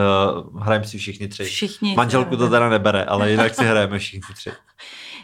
[0.53, 1.43] uh, hrajeme si všichni tři.
[1.43, 1.95] Všichni.
[1.95, 4.51] Manželku to teda nebere, ale jinak si hrajeme všichni tři.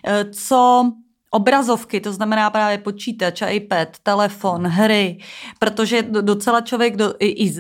[0.07, 0.91] Eh, Co
[1.33, 5.17] obrazovky, to znamená právě počítač, iPad, telefon, hry,
[5.59, 7.53] protože do- docela člověk, do, i, i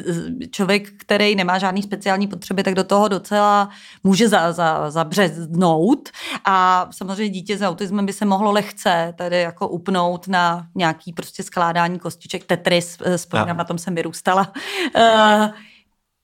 [0.49, 3.69] člověk, který nemá žádný speciální potřeby, tak do toho docela
[4.03, 6.09] může za, za, zabřeznout
[6.45, 11.43] a samozřejmě dítě s autismem by se mohlo lehce tady jako upnout na nějaký prostě
[11.43, 14.53] skládání kostiček, Tetris, eh, vzpomínám, na tom jsem vyrůstala.
[14.95, 15.51] Eh,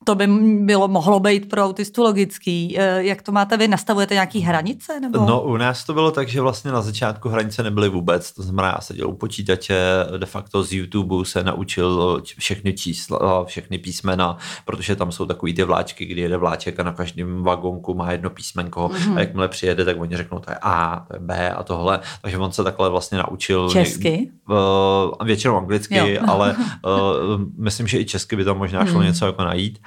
[0.08, 0.26] to by
[0.60, 2.74] bylo, mohlo být pro autistu logický.
[2.78, 3.68] Eh, Jak to máte vy?
[3.68, 5.00] Nastavujete nějaký hranice?
[5.00, 5.26] Nebo?
[5.26, 8.68] No u nás to bylo tak, že vlastně na začátku hranice nebyly vůbec, to znamená,
[8.68, 9.76] já seděl u počítače,
[10.16, 15.62] de facto z YouTube se naučil všechny čísla, všechny písmena, protože tam jsou takový ty
[15.64, 19.16] vláčky, kdy jede vláček a na každém vagónku má jedno písmenko Mhm.
[19.16, 22.38] a jakmile přijede, tak oni řeknou, to je A, to je B a tohle, takže
[22.38, 23.70] on se takhle vlastně naučil.
[23.70, 24.30] Česky?
[24.50, 24.56] Uh,
[25.26, 26.22] většinou anglicky, Jo.
[26.28, 29.06] ale uh, myslím, že i česky by tam možná šlo Hmm.
[29.06, 29.78] něco jako najít.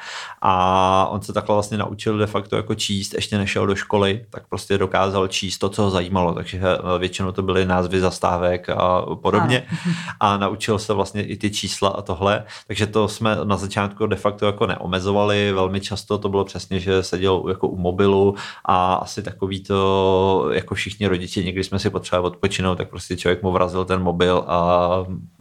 [0.42, 4.48] A on se takhle vlastně naučil de facto jako číst, ještě nešel do školy, tak
[4.50, 6.34] prostě dokázal číst to, co ho zajímalo.
[6.34, 9.68] Takže eh, většinou to byly názvy zastávek a podobně.
[10.20, 12.44] A naučil se vlastně i ty čísla a tohle.
[12.68, 15.52] Takže to jsme na začátku de facto jako neomezovali.
[15.52, 20.76] Velmi často to bylo přesně, že seděl jako u mobilu a asi takový to, jako
[20.76, 24.90] všichni rodiče, někdy jsme si potřebovali odpočinout, tak prostě člověk mu vrazil ten mobil a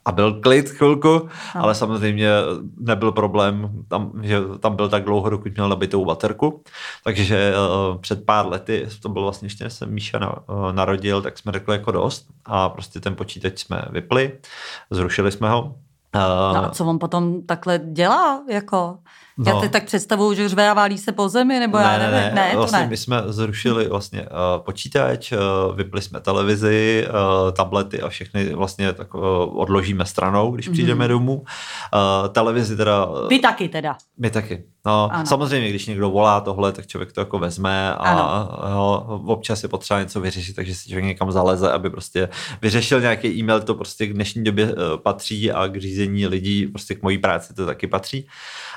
[0.05, 1.63] a byl klid chvilku, No.
[1.65, 2.31] ale samozřejmě
[2.79, 6.63] nebyl problém, tam, že tam byl tak dlouho, dokud měl nabitou baterku.
[7.05, 7.53] Takže
[7.93, 11.39] uh, před pár lety, to bylo vlastně ještě, než se Míša na, uh, narodil, tak
[11.39, 14.39] jsme řekli jako dost a prostě ten počítač jsme vypli,
[14.91, 15.75] zrušili jsme ho.
[16.15, 18.43] No a co on potom takhle dělá?
[18.51, 18.99] Jako?
[19.47, 19.61] Já No.
[19.61, 22.35] teď tak představuju, že řve a válí se po zemi, nebo já ne, nevím.
[22.35, 22.87] Ne, to vlastně ne.
[22.87, 24.29] my jsme zrušili vlastně uh,
[24.65, 25.39] počítač, uh,
[25.77, 29.23] vypli jsme televizi, uh, tablety a všechny vlastně tak uh,
[29.61, 31.35] odložíme stranou, když přijdeme domů.
[31.35, 33.09] Uh, televizi teda...
[33.29, 33.97] Vy taky teda.
[34.19, 34.65] My taky.
[34.87, 35.27] No, Ano.
[35.27, 40.01] samozřejmě, když někdo volá tohle, tak člověk to jako vezme a jo, občas je potřeba
[40.01, 42.29] něco vyřešit, takže si člověk někam zaleze, aby prostě
[42.63, 46.95] vyřešil nějaký e-mail, to prostě k dnešní době eh, patří a k řízení lidí, prostě
[46.95, 48.27] k mojí práci to taky patří.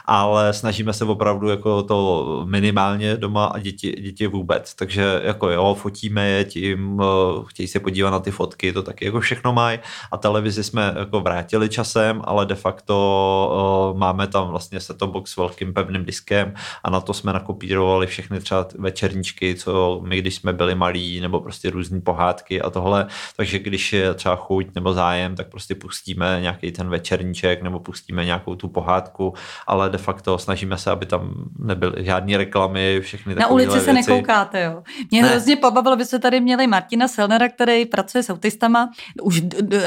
[0.05, 4.73] Ale snažíme se opravdu jako to minimálně doma a děti, děti vůbec.
[4.75, 7.05] Takže jako jo, fotíme je tím, eh,
[7.45, 9.79] chtějí se podívat na ty fotky, to taky jako všechno mají.
[10.11, 15.31] A televizi jsme jako vrátili časem, ale de facto uh, máme tam vlastně set box
[15.31, 16.53] s velkým pevným diskem
[16.83, 21.39] a na to jsme nakopírovali všechny třeba večerníčky, co my, když jsme byli malí, nebo
[21.39, 23.07] prostě různé pohádky a tohle.
[23.37, 28.25] Takže když je třeba chuť nebo zájem, tak prostě pustíme nějaký ten večerníček nebo pustíme
[28.25, 29.33] nějakou tu pohádku,
[29.67, 34.11] ale de facto snažíme se, aby tam nebyly žádné reklamy, všechny Na ulici se věci.
[34.11, 34.83] nekoukáte, jo.
[35.11, 35.27] Mě Ne.
[35.29, 38.89] hrozně pobavilo, by se tady měli Martina Selnera, který pracuje s autistama,
[39.21, 39.41] už,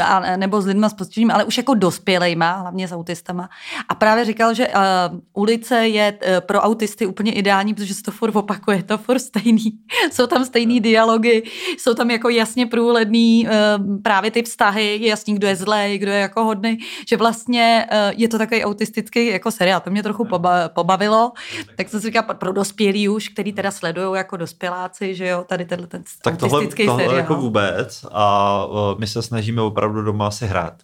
[0.05, 3.49] a- nebo s lidma s postižením, ale už jako dospělejma, hlavně s autistama.
[3.89, 4.75] A právě říkal, že uh,
[5.33, 9.19] ulice je uh, pro autisty úplně ideální, protože se to furt opakuje, je to furt
[9.19, 9.73] stejný.
[10.13, 11.43] jsou tam stejný dialogy,
[11.79, 16.13] jsou tam jako jasně průhledný uh, právě ty vztahy, je jasný, kdo je zlej, kdo
[16.13, 16.79] je jako hodný,
[17.09, 19.81] že vlastně uh, je to takový autistický jako seriál.
[19.81, 21.33] To mě trochu poba- pobavilo.
[21.77, 25.65] Tak jsem si říkala, pro dospělí už, který teda sledují jako dospěláci, že jo, tady
[25.65, 27.19] tenhle ten tak tohle, autistický tohle seriál.
[27.19, 28.67] jako vůbec a
[28.99, 30.75] my se snažíme opravdu doma si hrát.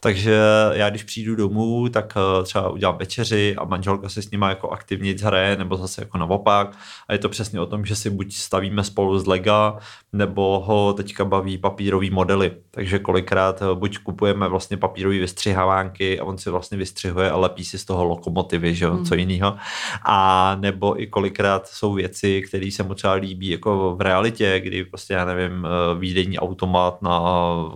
[0.00, 0.40] Takže
[0.72, 4.70] já když přijdu domů, tak uh, třeba udělám večeři a manželka se s nima jako
[4.70, 6.76] aktivně hraje, nebo zase jako naopak.
[7.08, 9.78] A je to přesně o tom, že si buď stavíme spolu z Lega,
[10.12, 12.52] nebo ho teďka baví papírový modely.
[12.70, 17.64] Takže kolikrát uh, buď kupujeme vlastně papírový vystřihavánky a on si vlastně vystřihuje a lepí
[17.64, 19.04] si z toho lokomotivy, že jo, Hmm.
[19.04, 19.56] co jiného.
[20.04, 24.84] A nebo i kolikrát jsou věci, které se mu třeba líbí jako v realitě, kdy
[24.84, 27.20] prostě, já nevím, eh, výdejní automat na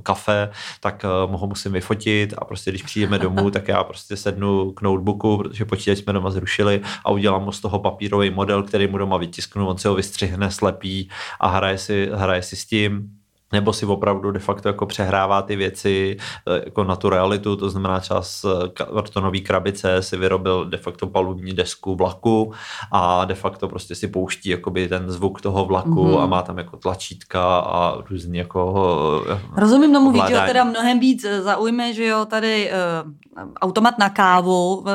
[0.03, 4.17] kafe, tak eh, mu ho musím vyfotit a prostě když přijdeme domů, tak já prostě
[4.17, 8.63] sednu k notebooku, protože počítač jsme doma zrušili a udělám mu z toho papírový model,
[8.63, 11.09] který mu doma vytisknu, on si ho vystřihne, slepí
[11.41, 13.11] a hraje si, hraje si s tím
[13.55, 16.17] nebo si opravdu de facto jako přehrává ty věci
[16.49, 21.07] eh, jako na tu realitu, to znamená třeba z kartonové krabice si vyrobil de facto
[21.07, 22.53] palubní desku vlaku
[22.93, 26.17] a de facto prostě si pouští jakoby ten zvuk toho vlaku Mhm.
[26.19, 30.47] a má tam jako tlačítka a různý jako eh, Rozumím tomu ovládání.
[30.49, 34.87] teda mnohem víc eh, zaujme, že jo, tady uh, automat na kávu, uh,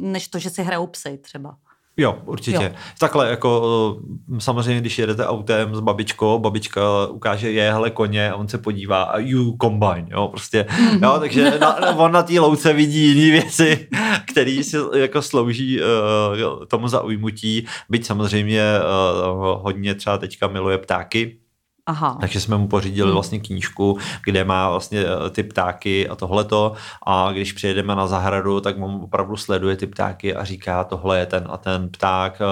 [0.00, 1.54] než to, že si hrajou psy třeba.
[1.98, 2.64] Jo, určitě.
[2.64, 2.70] Jo.
[2.98, 3.96] Takhle jako
[4.38, 9.02] samozřejmě, když jedete autem s babičkou, babička ukáže je, hele koně a on se podívá
[9.02, 11.02] a you combine, jo, prostě, mm-hmm.
[11.02, 13.88] jo, takže na, on na té louce vidí jiné věci,
[14.32, 21.38] které si jako slouží uh, tomu zaujmutí, byť samozřejmě uh, hodně třeba teďka miluje ptáky,
[21.88, 22.16] Aha.
[22.20, 23.14] Takže jsme mu pořídili hmm.
[23.14, 26.72] vlastně knížku, kde má vlastně eh, ty ptáky a tohleto
[27.06, 31.26] a když přijedeme na zahradu, tak on opravdu sleduje ty ptáky a říká, tohle je
[31.26, 32.44] ten a ten pták, eh,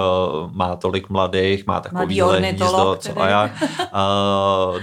[0.51, 3.49] má tolik mladých, má takový hnízdo, co a já.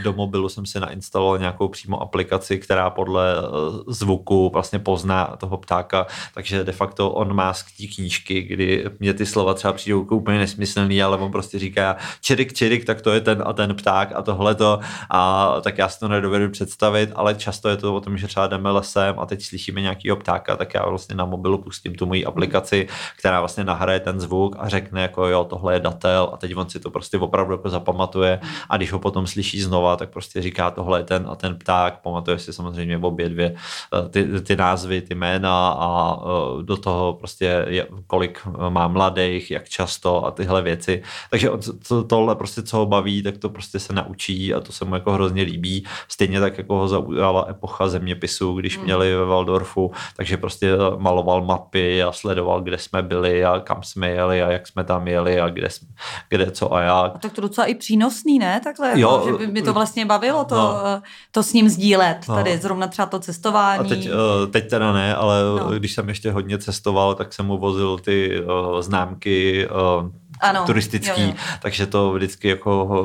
[0.03, 3.43] Do mobilu jsem si nainstaloval nějakou přímo aplikaci, která podle eh,
[3.87, 9.15] zvuku vlastně pozná toho ptáka, takže de facto on má z té knížky, kdy mě
[9.15, 13.13] ty slova třeba přijdou jako úplně nesmyslný, ale on prostě říká čirik, čirik, tak to
[13.13, 14.81] je ten a ten pták a tohle tohleto,
[15.11, 18.47] a tak já si to nedovedu představit, ale často je to o tom, že třeba
[18.47, 22.25] jdeme lesem a teď slyšíme nějakýho ptáka, tak já vlastně na mobilu pustím tu moji
[22.25, 26.31] aplikaci, která vlastně nahraje ten zvuk a řekne jako jo, tohle je datel.
[26.33, 28.41] A teď on si to prostě opravdu jako zapamatuje.
[28.69, 32.01] A když ho potom slyší znova, tak prostě říká tohle je ten a ten pták,
[32.03, 37.13] pamatuje si samozřejmě obě dvě eh, ty, ty názvy, ty jména a eh, do toho
[37.13, 41.03] prostě je, kolik má mladých, jak často a tyhle věci.
[41.31, 41.51] Takže
[41.89, 44.85] to, tohle prostě, co ho baví, tak to prostě se naučí učí a to se
[44.85, 45.85] mu jako hrozně líbí.
[46.09, 48.85] Stejně tak jako ho zaujala epocha zeměpisu, když hmm.
[48.85, 54.11] měli ve Waldorfu, takže prostě maloval mapy a sledoval, kde jsme byli a kam jsme
[54.11, 55.89] jeli a jak jsme tam jeli a kde, jsme,
[56.29, 57.15] kde co a jak.
[57.15, 58.61] A tak to docela i přínosný, ne?
[58.65, 61.03] Takhle, jo, jako, že by mi to vlastně bavilo to, no.
[61.31, 62.35] to s ním sdílet, no.
[62.35, 63.81] tady zrovna třeba to cestování.
[63.81, 65.71] A teď, eh, teď teda ne, ale no.
[65.71, 69.69] když jsem ještě hodně cestoval, tak jsem mu vozil ty uh, známky
[70.41, 71.35] ano, turistický, jo, jo.
[71.63, 73.05] takže to vždycky jako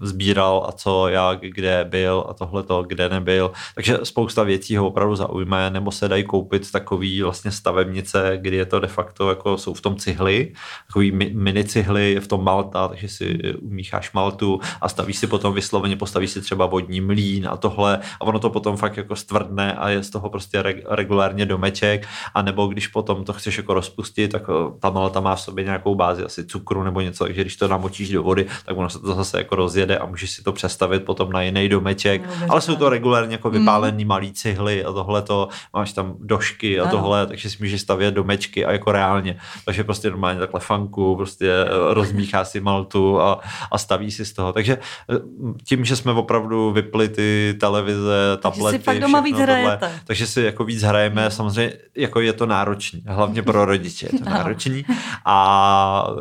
[0.00, 3.52] sbíral a co, jak, kde byl a tohle to, kde nebyl.
[3.74, 8.66] Takže spousta věcí ho opravdu zaujme, nebo se dají koupit takový vlastně stavebnice, kdy je
[8.66, 10.52] to de facto jako jsou v tom cihly,
[10.86, 15.96] takový mini cihly v tom malta, takže si umícháš maltu a stavíš si potom vysloveně,
[15.96, 19.88] postavíš si třeba vodní mlín a tohle a ono to potom fakt jako stvrdne a
[19.88, 24.42] je z toho prostě regulárně domeček a nebo když potom to chceš jako rozpustit, tak
[24.80, 27.68] ta malta má v sobě nějakou bázi asi cukru cukru nebo něco, takže když to
[27.68, 31.04] namočíš do vody, tak ono se to zase jako rozjede a můžeš si to přestavit
[31.04, 32.22] potom na jiný domeček.
[32.40, 34.08] No, ale jsou to regulárně jako vypálený mm.
[34.08, 36.90] malý cihly a tohle to, máš tam došky a ano.
[36.90, 39.36] tohle, takže si můžeš stavět domečky a jako reálně.
[39.64, 41.50] Takže prostě normálně takhle fanku, prostě
[41.90, 44.52] rozmíchá si maltu a, a staví si z toho.
[44.52, 44.78] Takže
[45.10, 45.18] eh,
[45.64, 50.26] tím, že jsme opravdu vypli ty televize, tablety, takže si fakt doma víc tohle, takže
[50.26, 54.84] si jako víc hrajeme, samozřejmě jako je to náročný, hlavně pro rodiče je to náročný
[55.24, 56.18] a uh,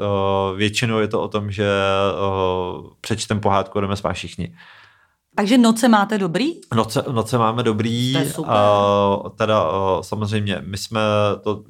[0.56, 4.56] většinou je to o tom, že uh, přečtem pohádku jdeme spát všichni.
[5.36, 6.52] Takže noce máte dobrý?
[6.76, 8.14] Noce, noce máme dobrý.
[8.14, 8.54] To je super.
[8.54, 11.02] Uh, teda uh, samozřejmě, my jsme
[11.44, 11.64] to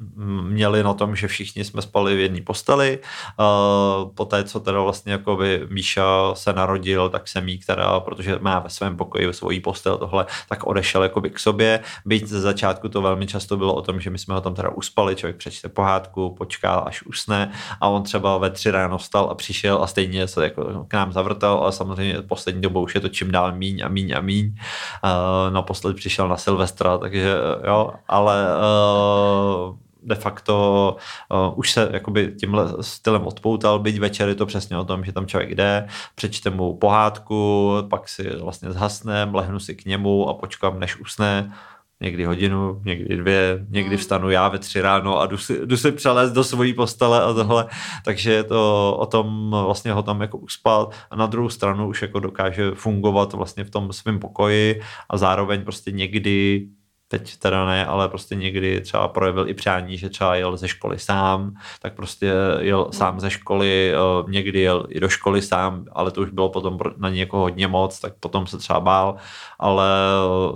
[0.44, 3.00] měli na tom, že všichni jsme spali v jedné posteli.
[3.40, 8.40] Uh, poté, co teda vlastně jako by Míša se narodil, tak jsem jí, která, protože
[8.42, 11.80] má ve svém pokoji svoji postel tohle, tak odešel jakoby k sobě.
[12.06, 14.70] Byť ze začátku to velmi často bylo o tom, že my jsme ho tam teda
[14.70, 19.36] uspali, člověk přečte pohádku, počká, až usne a on třeba ve tři ráno vstal a
[19.36, 23.10] přišel a stejně se jako k nám zavrtal, ale samozřejmě poslední dobou už je to
[23.10, 24.46] čím dál míň a míň a míň.
[24.48, 27.36] Uh, naposled přišel na Silvestra, takže
[27.68, 30.98] jo, ale uh, de facto
[31.32, 35.12] uh, už se jakoby tímhle stylem odpoutal, byť večer je to přesně o tom, že
[35.12, 40.34] tam člověk jde, přečte mu pohádku, pak si vlastně zhasne, lehnu si k němu a
[40.34, 41.54] počkám, než usne
[42.02, 43.98] někdy hodinu, někdy dvě, někdy hmm.
[43.98, 47.34] vstanu já ve tři ráno a jdu si, jdu si přelézt do svojí postele a
[47.34, 47.68] tohle,
[48.06, 50.94] takže je to o tom vlastně ho tam jako uspat.
[51.12, 55.64] A na druhou stranu už jako dokáže fungovat vlastně v tom svém pokoji a zároveň
[55.64, 56.68] prostě někdy
[57.12, 61.00] teď teda ne, ale prostě někdy třeba projevil i přání, že třeba jel ze školy
[61.00, 66.12] sám, tak prostě jel sám ze školy, eh, někdy jel i do školy sám, ale
[66.12, 69.16] to už bylo potom na někoho hodně moc, tak potom se třeba bál,
[69.60, 69.88] ale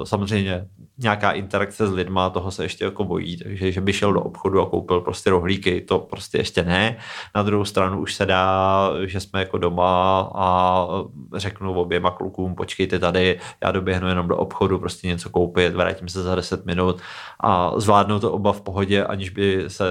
[0.02, 4.14] eh, samozřejmě nějaká interakce s lidma, toho se ještě jako bojí, takže že by šel
[4.14, 6.98] do obchodu a koupil prostě rohlíky, to prostě ještě ne.
[7.36, 10.88] Na druhou stranu už se dá, že jsme jako doma a
[11.36, 16.24] řeknu oběma klukům, počkejte tady, já doběhnu jenom do obchodu, prostě něco koupit, vrátím se
[16.24, 17.02] za 10 minut
[17.40, 19.86] a zvládnou to oba v pohodě, aniž by se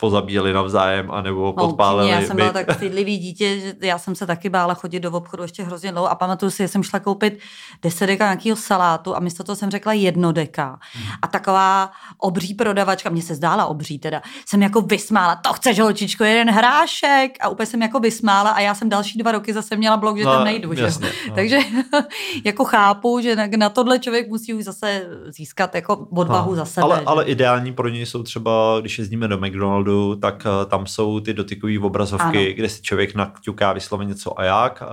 [0.00, 2.10] pozabíjeli navzájem anebo no, podpálili.
[2.10, 5.42] Já jsem byla tak stydlivý dítě, že já jsem se taky bála chodit do obchodu
[5.42, 7.38] ještě hrozně dlouho a pamatuju si, že jsem šla koupit
[7.82, 10.78] deset deka nějakého salátu a místo toho jsem řekla jednodek republika.
[11.22, 16.24] A taková obří prodavačka, mně se zdála obří teda, jsem jako vysmála, to chceš holčičko,
[16.24, 19.96] jeden hrášek a úplně jsem jako vysmála a já jsem další dva roky zase měla
[19.96, 20.74] blok, že No, tam nejdu.
[20.74, 20.82] Že?
[20.82, 21.34] jasně, no.
[21.34, 21.58] Takže
[22.44, 26.64] jako chápu, že na, na tohle člověk musí už zase získat jako odvahu No, za
[26.64, 26.82] sebe.
[26.84, 27.04] ale, že?
[27.06, 29.89] ale ideální pro ně jsou třeba, když jezdíme do McDonaldu,
[30.20, 32.54] tak uh, tam jsou ty dotykové obrazovky, Ano.
[32.56, 34.88] kde si člověk nakťuká vysloveně co a jak uh,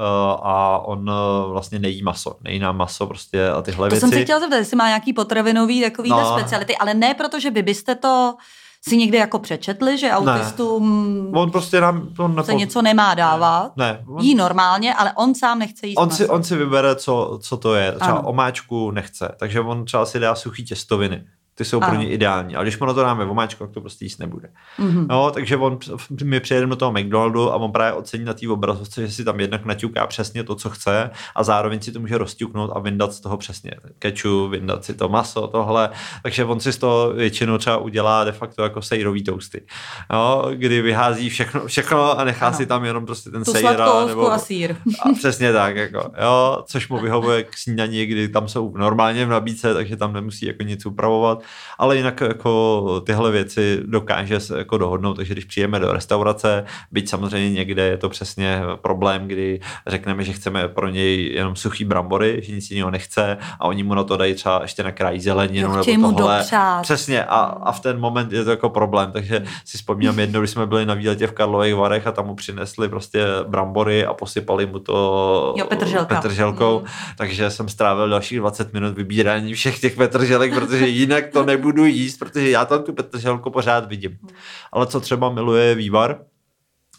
[0.47, 2.35] a on uh, vlastně nejí maso.
[2.41, 3.99] Nejí nám maso prostě a tyhle To věci.
[3.99, 6.39] jsem se chtěla zeptat, jestli má nějaký potravinový takovýhle No.
[6.39, 8.35] speciality, ale ne protože vy byste to
[8.89, 12.09] si někdy jako přečetli, že autistům On prostě nám...
[12.19, 13.71] On se nepo- něco nemá dávat.
[13.77, 16.33] Ne, on, Jí normálně, ale on sám nechce jíst on, si, maso.
[16.33, 17.91] on si vybere, co, co to je.
[17.91, 18.27] Třeba Ano.
[18.27, 21.23] omáčku nechce, takže on třeba si dá suchý těstoviny.
[21.57, 21.99] Ty jsou pro Ano.
[22.01, 22.55] ně ideální.
[22.55, 24.49] Ale když mu na to dáme omáčku, tak to prostě jíst nebude.
[24.77, 25.05] Mhm.
[25.09, 25.77] No, takže on,
[26.23, 29.39] my přijedeme do toho McDonaldu a on právě ocení na té obrazovce, že si tam
[29.39, 33.19] jednak naťuká přesně to, co chce a zároveň si to může rozťuknout a vyndat z
[33.19, 35.89] toho přesně kečup, vyndat si to maso, tohle.
[36.23, 39.61] Takže on si z toho většinou třeba udělá de facto jako sejrový toasty.
[40.11, 42.57] No, kdy vyhází všechno, všechno a nechá Ano.
[42.57, 44.75] si tam jenom prostě ten Tu sladkou Nebo, a sír.
[45.05, 49.29] a přesně tak, jako, jo, což mu vyhovuje k snídaní, kdy tam jsou normálně v
[49.29, 51.43] nabídce, takže tam nemusí jako nic upravovat,
[51.77, 57.09] ale jinak jako tyhle věci dokáže se jako dohodnout, takže když přijeme do restaurace, byť
[57.09, 62.39] samozřejmě někde je to přesně problém, kdy řekneme, že chceme pro něj jenom suchý brambory,
[62.43, 65.69] že nic jiného nechce a oni mu na to dají třeba ještě na kraj zeleninu
[65.69, 66.37] mu nebo tohle.
[66.37, 66.81] dopřát.
[66.81, 70.51] Přesně a, a v ten moment je to jako problém, takže si vzpomínám jednou, když
[70.51, 74.65] jsme byli na výletě v Karlových Varech a tam mu přinesli prostě brambory a posypali
[74.65, 76.15] mu to Jo, petrželka.
[76.15, 76.85] petrželkou, Mm.
[77.17, 82.17] takže jsem strávil dalších 20 minut vybírání všech těch petrželek, protože jinak to nebudu jíst,
[82.17, 84.17] protože já tam tu petrželku pořád vidím.
[84.71, 86.25] Ale co třeba miluje je vývar,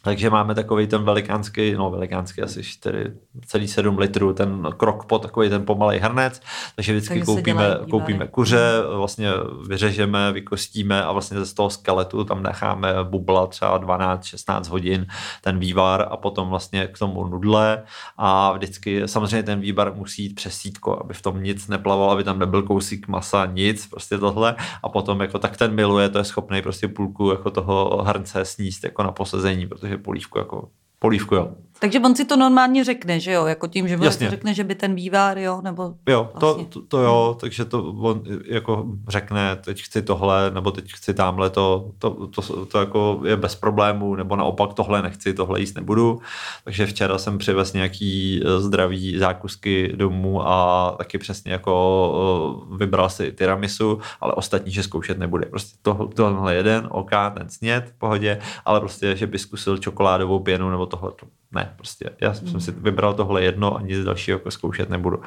[0.02, 5.98] takže máme takový ten velikánský, no velikánský asi 4,7 litrů, ten krokpot, takový ten pomalej
[5.98, 6.42] hrnec,
[6.76, 9.30] takže vždycky Takže koupíme, koupíme kuře, vlastně
[9.68, 15.06] vyřežeme, vykostíme a vlastně z toho skeletu tam necháme bubla třeba 12-16 hodin
[15.40, 17.82] ten vývar a potom vlastně k tomu nudle.
[18.16, 22.24] A vždycky samozřejmě ten vývar musí jít přes sítko, aby v tom nic neplavalo, aby
[22.24, 24.54] tam nebyl kousík masa, nic, prostě tohle.
[24.82, 28.84] A potom jako tak ten miluje, to je schopný prostě půlku jako toho hrnce sníst
[28.84, 30.68] jako na posezení, protože polívku jako
[30.98, 31.54] polívku, jo.
[31.80, 33.46] Takže on si to normálně řekne, že jo?
[33.46, 34.26] Jako tím, že on Jasně.
[34.26, 35.60] si řekne, že by ten vývar, jo?
[35.64, 36.64] Nebo Jo, to, Vlastně.
[36.64, 41.50] to, to jo, takže to on jako řekne, teď chci tohle, nebo teď chci tamhle
[41.50, 46.20] to, to, to, to jako je bez problémů, nebo naopak tohle nechci, tohle jíst nebudu.
[46.64, 53.10] Takže včera jsem přivez nějaký eh, zdravý zákusky domů a taky přesně jako eh, vybral
[53.10, 55.46] si tiramisu, ale ostatní, že zkoušet nebude.
[55.46, 60.38] Prostě to, tohle jeden, ok, ten snět, v pohodě, ale prostě, že by zkusil čokoládovou
[60.38, 62.10] pěnu nebo tohle, to ne, prostě.
[62.20, 65.22] Já jsem si vybral tohle jedno a nic dalšího jako zkoušet nebudu.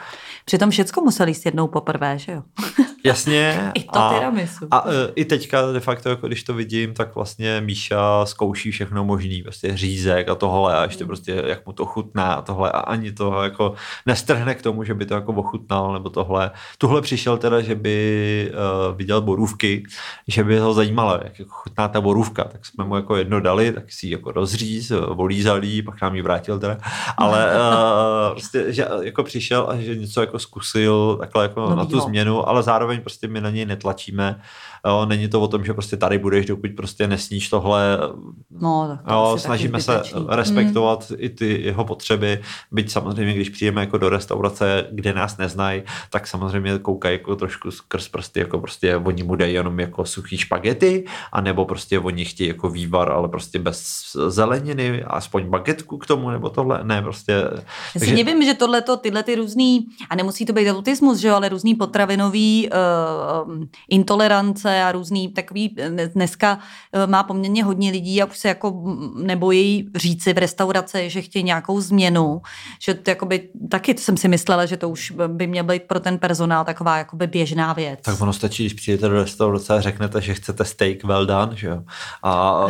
[0.46, 2.44] přitom všecko musel jíst jednou poprvé, že jo?
[3.06, 3.72] Jasně.
[3.74, 4.68] I to tiramisu.
[4.72, 9.06] A e, i teďka de facto, jako když to vidím, tak vlastně Míša zkouší všechno
[9.06, 12.80] možný, prostě řízek a tohle a ještě prostě jak mu to chutná a tohle a
[12.80, 13.74] ani to jako
[14.06, 16.52] nestrhne k tomu, že by to jako ochutnal nebo tohle.
[16.78, 19.84] Tuhle přišel teda, že by uh, viděl borůvky,
[20.28, 23.72] že by ho zajímalo, jak jako chutná ta borůvka, tak jsme mu jako jedno dali,
[23.72, 26.78] tak si ji jako rozříz, volízal jí, pak nám ji vrátil teda,
[27.18, 31.92] ale uh, prostě, že jako přišel a že něco jako zkusil takhle jako na tu
[31.92, 32.02] Novýho.
[32.02, 34.42] změnu, ale zároveň prostě my na něj netlačíme.
[34.88, 37.98] Jo, není to o tom, že prostě tady budeš, dokud prostě nesníš tohle.
[38.62, 40.26] No, tak to Jo, snažíme se zbytečný.
[40.30, 41.16] respektovat mm.
[41.20, 46.28] i ty jeho potřeby, byť samozřejmě, když přijdeme jako do restaurace, kde nás neznají, tak
[46.28, 51.06] samozřejmě koukají jako trošku skrz prsty, jako prostě oni mu dají jenom jako suchý špagety,
[51.32, 56.50] anebo prostě oni chtějí jako vývar, ale prostě bez zeleniny, aspoň bagetku k tomu, nebo
[56.50, 57.34] tohle, ne, prostě.
[57.96, 61.36] Já si nevím, že tohleto, tyhle ty různý, a nemusí to být autismus, že jo,
[61.36, 66.60] ale různý potravinový uh, intolerance a různý takový, eh, dneska
[67.06, 68.84] uh, má poměrně hodně lidí a už se jako
[69.16, 72.42] nebojí říci v restauraci, že chtějí nějakou změnu,
[72.82, 76.18] že to jakoby, taky jsem si myslela, že to už by měl být pro ten
[76.18, 78.00] personál taková jakoby běžná věc.
[78.02, 81.68] Tak ono stačí, když přijdete do restaurace a řeknete, že chcete steak well done, že
[81.68, 81.84] jo.
[82.24, 82.66] A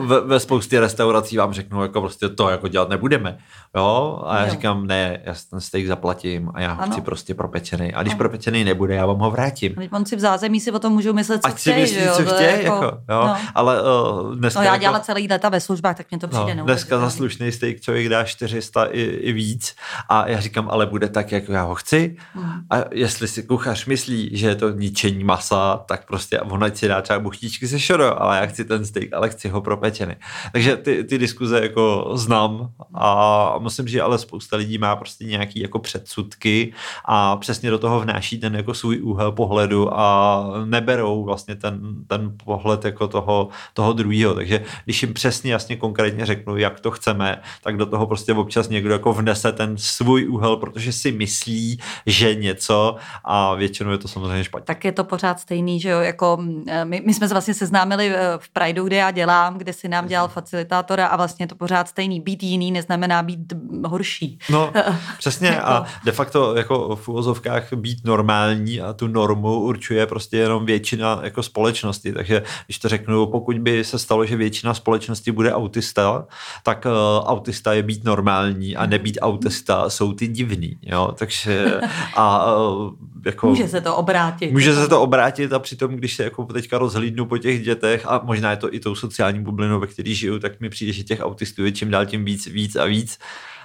[0.00, 3.38] ve, ve spoustě restaurací vám řeknou, jako prostě to jako dělat nebudeme.
[3.76, 4.22] Jo?
[4.26, 4.50] A já Jo.
[4.50, 6.92] říkám, ne, já ten steak zaplatím a já ho Ano.
[6.92, 7.94] chci prostě propečený.
[7.94, 8.18] A když Ano.
[8.18, 9.74] propečený nebude, já vám ho vrátím.
[9.92, 12.04] On si v zázemí si o tom můžou myslet, co Ať si chtějí, myslí, že
[12.04, 12.12] jo.
[12.16, 13.00] co chtějí, jako, jo.
[13.08, 13.36] No.
[13.54, 16.54] Ale uh, dneska No já jako, dělala celý leta ve službách, tak mě to přijde
[16.54, 19.76] No, dneska za slušný steak člověk dá 400 i, i víc
[20.08, 22.16] a já říkám, ale bude tak, jak já ho chci.
[22.34, 22.60] Mhm.
[22.70, 26.88] A jestli si kuchař myslí, že je to ničení masa, tak prostě on ať si
[26.88, 30.14] dá třeba buchtičky se šoro, ale já chci ten steak, ale chci ho propečený.
[30.52, 35.24] Takže ty, ty diskuze jako znám a musím říct, že ale spousta lidí má prostě
[35.24, 36.72] nějaký jako předsudky
[37.04, 42.32] a přesně do toho vnáší ten jako svůj úhel pohledu a neberou vlastně ten, ten
[42.44, 44.34] pohled jako toho, toho druhého.
[44.34, 48.68] Takže když jim přesně jasně konkrétně řeknu, jak to chceme, tak do toho prostě občas
[48.68, 54.08] někdo jako vnese ten svůj úhel, protože si myslí, že něco a většinou je to
[54.08, 54.64] samozřejmě špatně.
[54.64, 58.12] Tak je to pořád stejný, že jo, jako eh, my, my jsme se vlastně seznámili
[58.14, 61.54] eh, v Prideu, kde já dělám, kde si nám dělal facilitátora a vlastně je to
[61.54, 62.20] pořád stejný.
[62.20, 63.52] Být jiný neznamená být
[63.86, 64.38] horší.
[64.50, 64.72] No,
[65.18, 70.66] přesně a de facto jako v úvozovkách být normální a tu normu určuje prostě jenom
[70.66, 75.52] většina jako společnosti, takže když to řeknu, pokud by se stalo, že většina společnosti bude
[75.52, 76.26] autista,
[76.62, 81.80] tak uh, autista je být normální a nebýt autista jsou ty divný, jo, takže
[82.14, 82.92] a uh,
[83.24, 83.48] jako...
[83.48, 84.52] Může se to obrátit.
[84.52, 88.20] Může se to obrátit a přitom, když se jako teďka rozhlídnu po těch dětech a
[88.24, 91.20] možná je to i tou sociální bublinou, ve které žiju, tak mi přijde, že těch
[91.20, 93.18] autistů je čím dál tím víc, víc a víc.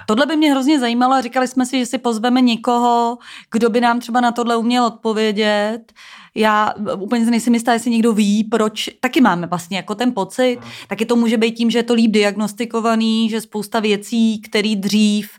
[0.10, 3.18] Tohle by mě hrozně zajímalo a říkali jsme si, že si pozveme někoho,
[3.52, 5.94] kdo by nám třeba na tohle uměl odpovědět.
[6.40, 8.90] Já úplně nejsem jistá, jestli někdo ví, proč.
[9.00, 10.58] Taky máme vlastně jako ten pocit.
[10.88, 15.30] Taky to může být tím, že je to líp diagnostikovaný, že spousta věcí, které dřív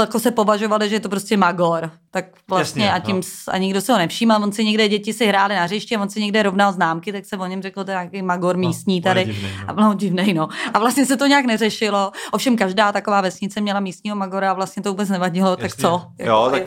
[0.00, 3.52] jako se považovali, že je to prostě magor tak vlastně Jasně, a tím no.
[3.52, 6.20] a nikdo se ho nevšímal, on si někde děti si hráli na hřiště, on si
[6.20, 9.24] někde rovnal známky, tak se o něm řekl, to je nějaký magor no, místní tady.
[9.24, 9.64] Divnej, no.
[9.68, 10.48] A bylo divnej, no.
[10.74, 12.12] A vlastně se to nějak neřešilo.
[12.32, 15.62] Ovšem každá taková vesnice měla místního magora a vlastně to vůbec nevadilo, Jasně.
[15.62, 16.02] tak co?
[16.18, 16.62] Jako, jo, tak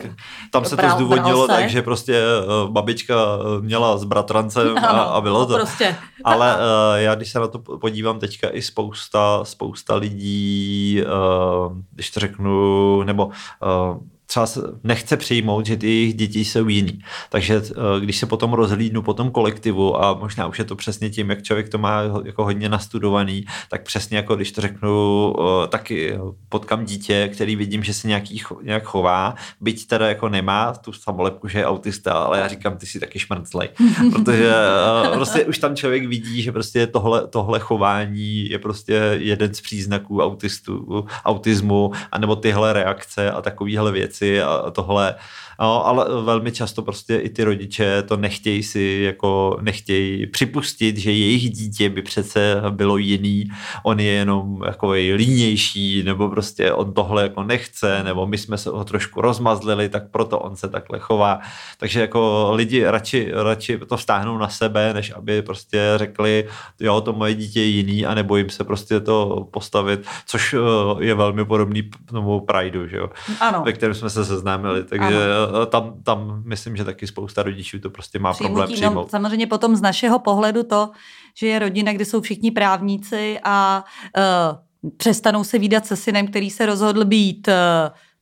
[0.50, 2.20] tam se to zdůvodnilo tak, že prostě
[2.64, 5.54] uh, babička eh, měla s bratrancem a, a bylo to.
[5.54, 5.96] Prostě.
[6.24, 6.60] Ale uh,
[6.96, 13.02] já když se na to podívám teďka i spousta, spousta lidí, uh, když to řeknu,
[13.02, 13.98] nebo uh,
[14.34, 16.98] třeba nechce přijmout, že ty jejich děti jsou jiný.
[17.30, 21.10] Takže eh, když se potom rozhlídnu po tom kolektivu a možná už je to přesně
[21.10, 25.68] tím, jak člověk to má jako hodně nastudovaný, tak přesně jako když to řeknu, eh,
[25.68, 26.18] taky
[26.48, 31.48] potkám dítě, který vidím, že se nějaký, nějak chová, byť teda jako nemá tu samolepku,
[31.48, 33.68] že je autista, ale já říkám, ty si taky šmrclej.
[34.12, 39.54] Protože eh, prostě už tam člověk vidí, že prostě tohle, tohle chování je prostě jeden
[39.54, 45.14] z příznaků autistu, autismu, anebo tyhle reakce a takovéhle věci věci a tohle
[45.60, 51.12] No, ale velmi často prostě i ty rodiče to nechtějí si, jako nechtějí připustit, že
[51.12, 53.44] jejich dítě by přece bylo jiný,
[53.82, 58.70] on je jenom jako línější, nebo prostě on tohle jako nechce, nebo my jsme se
[58.70, 61.40] ho trošku rozmazlili, tak proto on se takhle chová.
[61.78, 66.48] Takže jako lidi radši, radši to vztáhnou na sebe, než aby prostě řekli,
[66.80, 71.14] jo, to moje dítě je jiný a nebojím se prostě to postavit, což eh, je
[71.14, 73.10] velmi podobný tomu Prideu, že jo?
[73.40, 73.62] Ano.
[73.64, 74.84] ve kterém jsme se seznámili.
[74.84, 75.06] Takže
[75.48, 79.02] ano tam, tam myslím, že taky spousta rodičů to prostě má Přijmutí, problém no, přijmout.
[79.02, 80.90] No, samozřejmě potom z našeho pohledu to,
[81.36, 83.84] že je rodina, kde jsou všichni právníci a
[84.16, 87.54] uh, přestanou se výdat se synem, který se rozhodl být uh,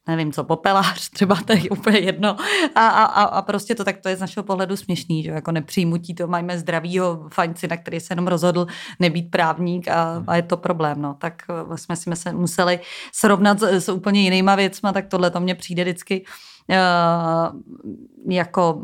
[0.06, 2.36] nevím co, popelář, třeba to je úplně jedno.
[2.74, 6.14] A, a, a prostě to tak to je z našeho pohledu směšný, že jako nepřijmutí
[6.14, 7.28] to máme zdravýho
[7.70, 8.66] na který se jenom rozhodl
[9.00, 11.14] nebýt právník a, a je to problém, no.
[11.14, 11.42] Tak
[11.74, 12.80] jsme si museli
[13.12, 16.51] srovnat s, s úplně jinýma věcma, tak tohle to mně přijde vždycky uh,
[18.28, 18.80] jako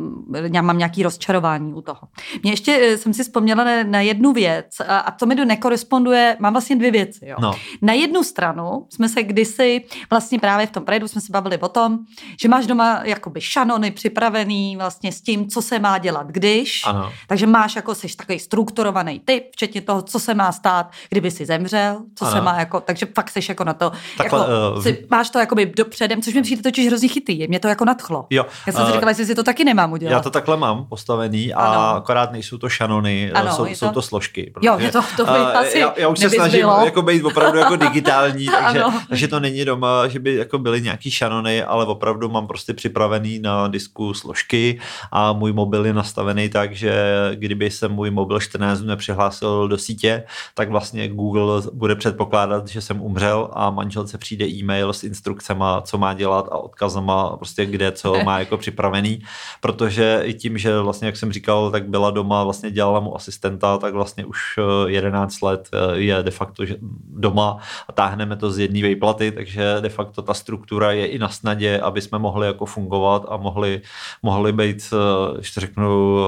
[0.52, 2.00] já mám nějaký rozčarování u toho.
[2.42, 5.44] Mě ještě eh, jsem si vzpomněla na, na jednu věc a, a to mi do
[5.44, 7.26] nekoresponduje, mám vlastně dvě věci.
[7.26, 7.36] Jo.
[7.40, 7.54] No.
[7.82, 11.68] Na jednu stranu jsme se kdysi, vlastně právě v tom predu jsme se bavili o
[11.68, 11.98] tom,
[12.42, 17.12] že máš doma jakoby šanony připravený vlastně s tím, co se má dělat když, ano.
[17.26, 21.46] takže máš jako, jsi takový strukturovaný typ, včetně toho, co se má stát, kdyby si
[21.46, 22.34] zemřel, co ano.
[22.34, 25.38] se má jako, takže fakt jsi jako na to, Takhle, jako, uh, si, máš to
[25.38, 28.26] jakoby dopředem, což mi přijde totiž hrozně chytý, mě to jako nadchlo.
[28.30, 30.12] Jo, Já jsem si říkala, jestli si to taky nemám udělat.
[30.12, 31.96] Já to takhle mám postavený a ano.
[31.96, 33.74] akorát nejsou to šanony, ano, jsou, to...
[33.74, 34.50] jsou to složky.
[34.54, 37.24] Protože, jo, je to, to by uh, asi já, já už se snažím jako být
[37.24, 41.86] opravdu jako digitální, takže, takže to není doma, že by jako byly nějaký šanony, ale
[41.86, 44.80] opravdu mám prostě připravený na disku složky
[45.12, 46.92] a můj mobil je nastavený tak, že
[47.34, 52.80] kdyby se můj mobil 14 dnů nepřihlásil do sítě, tak vlastně Google bude předpokládat, že
[52.80, 57.92] jsem umřel a manželce přijde e-mail s instrukcemi, co má dělat a odkazama, prostě kde
[57.92, 59.22] co má jako připravený,
[59.60, 63.78] protože i tím, že vlastně, jak jsem říkal, tak byla doma, vlastně dělala mu asistenta,
[63.78, 66.64] tak vlastně už 11 eh, let eh, je de facto
[67.10, 71.28] doma a táhneme to z jedné vejplaty, takže de facto ta struktura je i na
[71.28, 73.80] snadě, aby jsme mohli jako fungovat a mohli,
[74.22, 74.94] mohli být,
[75.36, 76.18] když to řeknu,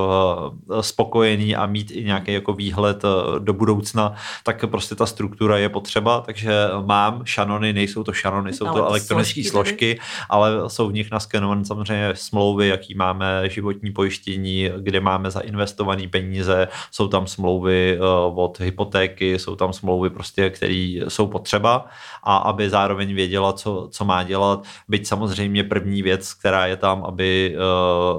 [0.80, 3.02] spokojení a mít i nějaký jako výhled
[3.38, 4.14] do budoucna,
[4.44, 6.52] tak prostě ta struktura je potřeba, takže
[6.86, 12.12] mám šanony, nejsou to šanony, jsou to elektronické složky, ale jsou v nich naskenované samozřejmě
[12.14, 17.98] smlouvy, jaký máme životní pojištění, kde máme zainvestované peníze, jsou tam smlouvy
[18.34, 21.86] od hypotéky, jsou tam smlouvy prostě, které jsou potřeba
[22.22, 24.64] a aby zároveň věděla, co, co má dělat.
[24.88, 27.56] Byť samozřejmě první věc, která je tam, aby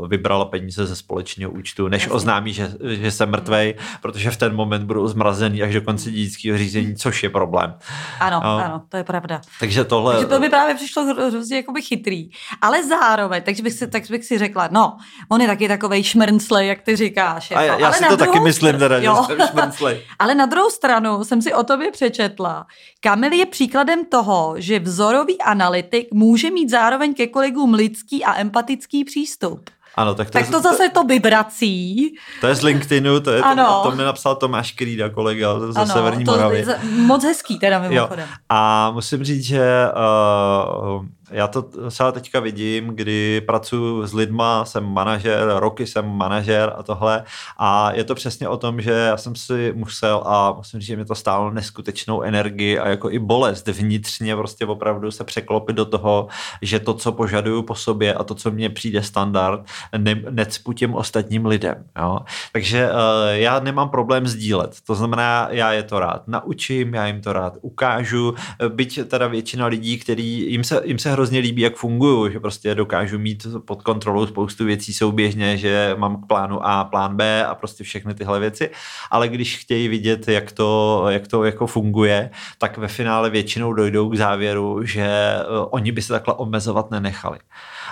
[0.08, 4.84] vybrala peníze ze společného účtu, než oznámí, že, že jsem mrtvej, protože v ten moment
[4.84, 7.74] budou zmrazený až do konce dědického řízení, což je problém.
[8.20, 8.50] Ano, no.
[8.50, 9.42] ano, to je pravda.
[9.60, 10.14] Takže tohle...
[10.14, 12.30] Takže to by právě přišlo hrozně jakoby chytrý.
[12.62, 14.98] Ale zároveň, takže bych si, tak bych si řekla, no,
[15.30, 17.52] on je taky takovej šmrnclej, jak ty říkáš.
[17.52, 17.62] Jako.
[17.62, 20.02] A já, já ale si to taky myslím, teda, že jsem šmrnclej.
[20.20, 22.66] ale na druhou stranu jsem si o tobě přečetla.
[23.00, 29.04] Kamil je příkladem toho, že vzorový analytik může mít zároveň ke kolegům lidský a empatický
[29.04, 29.70] přístup.
[29.96, 32.14] Ano, tak to, tak to je, zase to vibrací.
[32.42, 33.82] To je z LinkedInu, to je ano.
[33.84, 36.66] to, to mi napsal Tomáš Krýda, kolega ze ano, Severní to Moravy.
[36.96, 38.28] Moc hezký teda mimochodem.
[38.30, 38.36] Jo.
[38.50, 39.62] A musím říct, že
[39.96, 46.74] uh, já to třeba teďka vidím, kdy pracuji s lidma, jsem manažer, roky jsem manažer
[46.78, 47.24] a tohle
[47.58, 50.96] a je to přesně o tom, že já jsem si musel a musím říct, že
[50.96, 55.86] mi to stálo neskutečnou energii a jako i bolest vnitřně prostě opravdu se překlopit do
[55.86, 56.28] toho,
[56.62, 59.66] že to, co požaduju po sobě a to, co mně přijde standard,
[59.98, 61.84] ne, necpu těm ostatním lidem.
[62.00, 62.20] Jo?
[62.52, 62.96] Takže uh,
[63.30, 67.58] já nemám problém sdílet, to znamená, já je to rád naučím, já jim to rád
[67.62, 68.36] ukážu,
[68.68, 72.76] byť teda většina lidí, který jim se, jim se hrozně líbí, jak fungují, že prostě
[72.76, 77.56] dokážu mít pod kontrolou spoustu věcí souběžně, že mám k plánu A, plán B a
[77.56, 78.70] prostě všechny tyhle věci,
[79.12, 84.10] ale když chtějí vidět, jak to, jak to jako funguje, tak ve finále většinou dojdou
[84.10, 87.40] k závěru, že eh, oni by se takhle omezovat nenechali.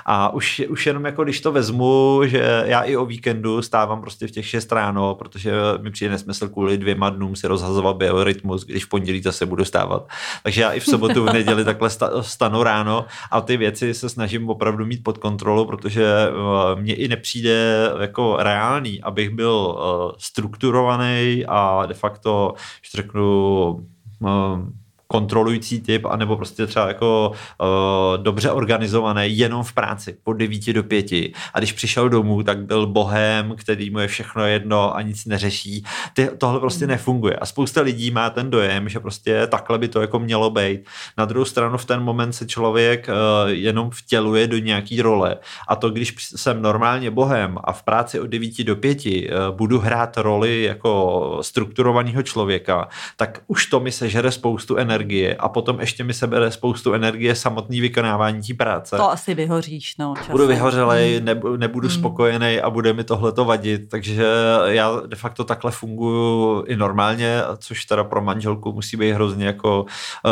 [0.06, 4.28] A už, už jenom jako když to vezmu, že já i o víkendu stávám prostě
[4.28, 8.86] v těch 6 ráno, protože mi přijde nesmysl kvůli dvěma dnům si rozhazovat biorytmus, když
[8.86, 10.08] v pondělí zase budu stávat.
[10.43, 11.89] Takže já i v sobotu, v neděli takhle
[12.22, 17.08] stanu ráno a ty věci se snažím opravdu mít pod kontrolou, protože eh, mně i
[17.08, 23.88] nepřijde jako reálný, abych byl eh, strukturovaný a de facto, že řeknu,
[24.28, 30.74] eh, kontrolující typ, anebo prostě třeba jako uh, dobře organizovaný jenom v práci, po 9
[30.74, 31.12] do 5.
[31.53, 35.84] A když přišel domů, tak byl bohem, který mu je všechno jedno a nic neřeší.
[36.14, 36.91] Ty, tohle prostě hmm.
[36.91, 37.36] nefunguje.
[37.36, 40.82] A spousta lidí má ten dojem, že prostě takhle by to jako mělo být.
[41.18, 45.38] Na druhou stranu v ten moment se člověk uh, jenom vtěluje do nějaký role.
[45.68, 49.12] A to, když jsem normálně bohem a v práci od 9 do 5 uh,
[49.55, 52.88] budu hrát roli jako strukturovaného člověka,
[53.18, 57.36] tak už to mi sežere spoustu energie energie a potom ještě mi sebere spoustu energie
[57.36, 58.97] samotný vykonávání té práce.
[58.97, 60.14] To asi vyhoříš, no.
[60.18, 60.32] Časem.
[60.32, 61.60] Budu vyhořelej, hmm.
[61.60, 61.97] nebudu, hmm.
[61.97, 64.26] spokojený a bude mi tohle to vadit, takže
[64.66, 69.82] já de facto takhle funguji i normálně, což teda pro manželku musí být hrozně jako
[69.82, 70.32] uh,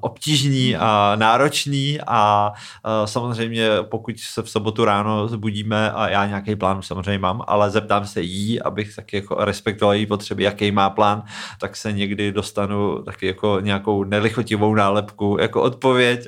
[0.00, 0.82] obtížný hmm.
[0.82, 6.82] a náročný a uh, samozřejmě pokud se v sobotu ráno zbudíme a já nějaký plán
[6.82, 11.22] samozřejmě mám, ale zeptám se jí, abych taky jako respektoval její potřeby, jaký má plán,
[11.60, 16.26] tak se někdy dostanu taky jako nějakou nelichotivou nálepku jako odpověď,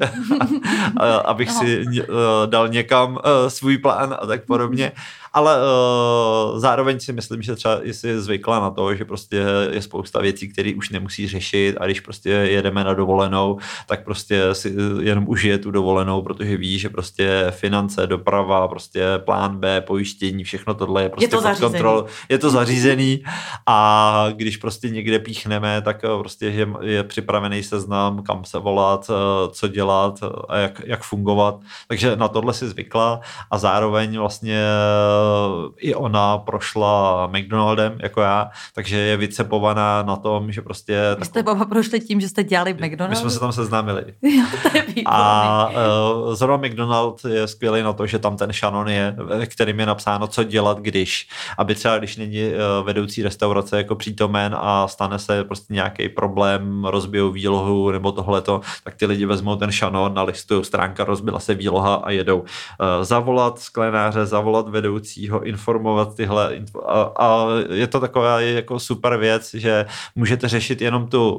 [1.24, 2.06] abych si eh,
[2.46, 4.92] dal někam eh, svůj plán a tak podobně
[5.36, 10.20] ale uh, zároveň si myslím, že třeba jsi zvykla na to, že prostě je spousta
[10.20, 15.28] věcí, které už nemusí řešit a když prostě jedeme na dovolenou, tak prostě si jenom
[15.28, 21.02] užije tu dovolenou, protože ví, že prostě finance, doprava, prostě plán B, pojištění, všechno tohle
[21.02, 22.04] je prostě je to pod kontrolou.
[22.28, 23.22] Je to zařízený
[23.66, 29.48] a když prostě někde píchneme, tak prostě je, je připravený seznam, kam se volat, eh,
[29.52, 31.60] co dělat a jak, jak fungovat.
[31.88, 33.20] Takže na tohle si zvykla
[33.50, 34.62] a zároveň vlastně
[35.76, 41.16] i ona prošla McDonaldem jako já, takže je vycepovaná na tom, že prostě...
[41.18, 43.10] Vy jste baba prošli tím, že jste dělali v McDonaldu?
[43.10, 44.04] My jsme se tam seznámili.
[45.06, 49.80] a uh, zrovna McDonald je skvělý na to, že tam ten šanon je, ve kterým
[49.80, 51.28] je napsáno, co dělat, když.
[51.58, 56.84] Aby třeba, když není uh, vedoucí restaurace jako přítomen a stane se prostě nějaký problém,
[56.84, 61.94] rozbijou výlohu nebo tohleto, tak ty lidi vezmou ten šanon, nalistují stránka, rozbila se výloha
[61.94, 62.38] a jedou.
[62.38, 62.46] Uh,
[63.02, 69.54] zavolat sklenáře, zavolat vedoucí vedoucího informovat tyhle a, a je to taková jako super věc,
[69.54, 71.38] že můžete řešit jenom tu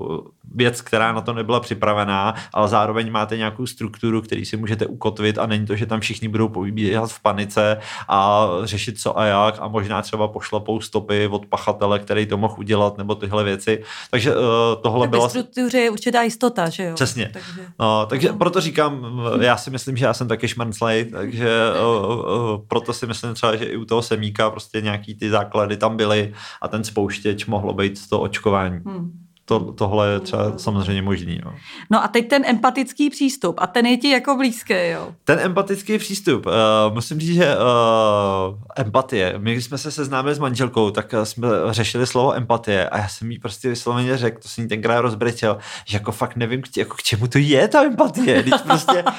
[0.55, 5.38] věc, která na to nebyla připravená, ale zároveň máte nějakou strukturu, který si můžete ukotvit
[5.38, 9.55] a není to, že tam všichni budou pobíhat v panice a řešit co a jak
[9.59, 13.84] a možná třeba pošlapou stopy od pachatele, který to mohl udělat nebo tyhle věci.
[14.11, 14.41] Takže uh,
[14.82, 15.30] tohle tak byla...
[15.30, 16.95] struktuře je určitá jistota, že jo?
[16.95, 17.30] Přesně.
[17.34, 18.38] Takže, no, takže no.
[18.38, 21.49] proto říkám, já si myslím, že já jsem taky šmrnclej, takže
[21.82, 25.78] uh, uh, proto si myslím třeba, že i u toho semíka prostě nějaký ty základy
[25.78, 28.80] tam byly a ten spouštěč mohlo být to očkování.
[28.86, 29.26] Hmm.
[29.48, 31.39] To, tohle je třeba samozřejmě možný.
[31.45, 31.54] No.
[31.89, 35.14] no a teď ten empatický přístup a ten je ti jako blízký, jo?
[35.24, 36.54] Ten empatický přístup, uh,
[36.93, 42.08] musím říct, že uh, empatie, my když jsme se seznámili s manželkou, tak jsme řešili
[42.08, 45.98] slovo empatie a já jsem jí prostě vysloveně řekl, to jsem jí tenkrát rozbrečel, že
[45.98, 49.12] jako fakt nevím, k, jako k čemu to je ta empatie, když prostě, uh,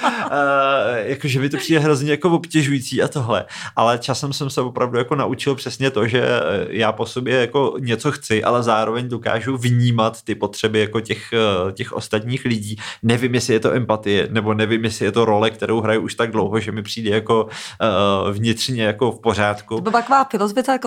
[0.95, 3.45] jako že mi to přijde hrozně jako obtěžující a tohle,
[3.77, 6.29] ale časem jsem se opravdu jako naučil přesně to, že
[6.69, 11.73] já po sobě jako něco chci, ale zároveň dokážu vnímat ty potřeby jako těch, eh,
[11.73, 12.77] těch ostatních lidí.
[13.03, 16.31] Nevím, jestli je to empatie, nebo nevím, jestli je to role, kterou hraju už tak
[16.31, 19.75] dlouho, že mi přijde jako uh, vnitřně jako v pořádku.
[19.75, 20.79] To byla taková filozofická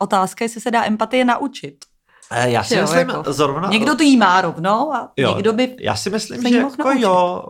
[0.00, 1.91] otázka, jestli se dá empatie naučit.
[2.34, 3.68] Eh, já si jo, myslím, jako, zrovna...
[3.68, 7.44] Někdo to jí má rovnou a jo, někdo by Já si myslím, že jako jo,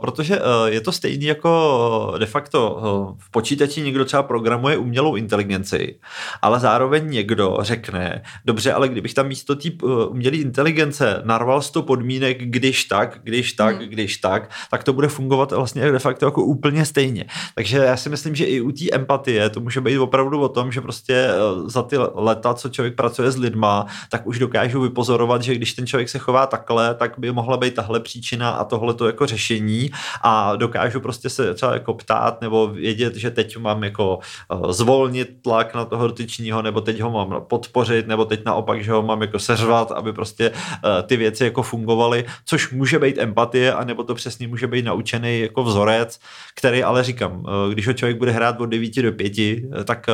[0.00, 2.80] protože eh, je to stejný jako eh, de facto
[3.18, 5.98] v počítači někdo třeba programuje umělou inteligenci,
[6.42, 9.68] ale zároveň někdo řekne, dobře, ale kdybych tam místo té
[10.08, 13.88] umělé inteligence narval sto podmínek, když tak, když tak, hmm.
[13.88, 17.24] když tak, tak to bude fungovat vlastně de facto jako úplně stejně.
[17.54, 20.72] Takže já si myslím, že i u té empatie to může být opravdu o tom,
[20.72, 21.28] že prostě
[21.66, 25.86] za ty leta, co člověk pracuje s lidma, tak už dokážu vypozorovat, že když ten
[25.86, 29.90] člověk se chová takhle, tak by mohla být tahle příčina a tohle to jako řešení.
[30.22, 34.18] A dokážu prostě se třeba jako ptát nebo vědět, že teď mám jako
[34.52, 38.92] eh, zvolnit tlak na toho dotyčního, nebo teď ho mám podpořit, nebo teď naopak, že
[38.92, 43.74] ho mám jako seřvat, aby prostě eh, ty věci jako fungovaly, což může být empatie,
[43.74, 46.20] anebo to přesně může být naučený jako vzorec,
[46.54, 49.36] který ale říkám, eh, když ho člověk bude hrát od 9 do 5,
[49.84, 50.06] tak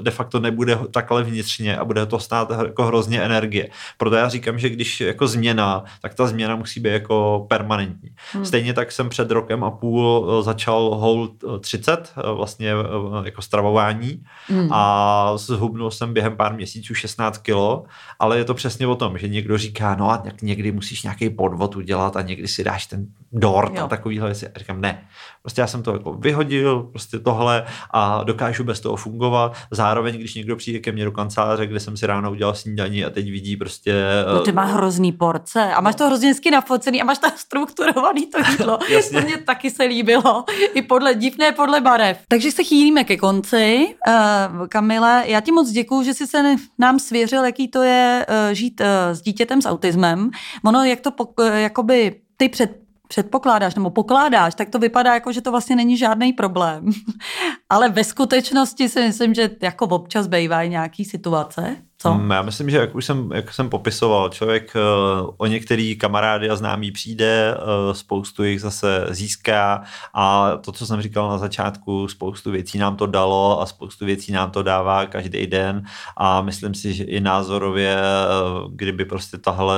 [0.00, 3.68] de facto nebude takhle vnitřně a bude to stát jako hrozně energie energie.
[3.96, 8.10] Proto já říkám, že když jako změna, tak ta změna musí být jako permanentní.
[8.32, 8.44] Hmm.
[8.44, 13.42] Stejně tak jsem před rokem a půl eh, začal Hold 30, eh, vlastně eh, jako
[13.42, 14.68] stravování hmm.
[14.72, 17.84] a zhubnul jsem během pár měsíců 16 kilo,
[18.18, 21.76] ale je to přesně o tom, že někdo říká, no a někdy musíš nějaký podvod
[21.76, 23.84] udělat a někdy si dáš ten dort jo.
[23.84, 24.48] a takovýhle věci.
[24.48, 25.02] A říkám, ne.
[25.48, 29.56] Prostě já jsem to jako vyhodil, prostě tohle a dokážu bez toho fungovat.
[29.70, 33.10] Zároveň, když někdo přijde ke mně do kanceláře, kde jsem si ráno udělal snídaní a
[33.10, 33.94] teď vidí prostě...
[34.32, 38.26] No ty má hrozný porce a máš to hrozně hezky nafocený a máš tak strukturovaný
[38.26, 38.78] to jídlo.
[39.12, 40.44] to mě taky se líbilo.
[40.74, 42.18] I podle divné, podle barev.
[42.28, 43.94] Takže se chýlíme ke konci.
[44.08, 48.54] Uh, Kamile, já ti moc děkuju, že jsi se nám svěřil, jaký to je uh,
[48.54, 50.30] žít uh, s dítětem s autismem.
[50.64, 51.10] Ono, jak to
[51.54, 56.32] jakoby ty před předpokládáš nebo pokládáš, tak to vypadá jako, že to vlastně není žádný
[56.32, 56.90] problém.
[57.70, 62.14] Ale ve skutečnosti si myslím, že jako občas bývají nějaký situace, co?
[62.14, 66.50] Mm, já myslím, že jak už jsem, jak jsem popisoval, člověk uh, o některý kamarády
[66.50, 69.82] a známí přijde, uh, spoustu jich zase získá
[70.14, 74.32] a to, co jsem říkal na začátku, spoustu věcí nám to dalo a spoustu věcí
[74.32, 75.82] nám to dává každý den
[76.16, 79.76] a myslím si, že i názorově, uh, kdyby prostě tahle,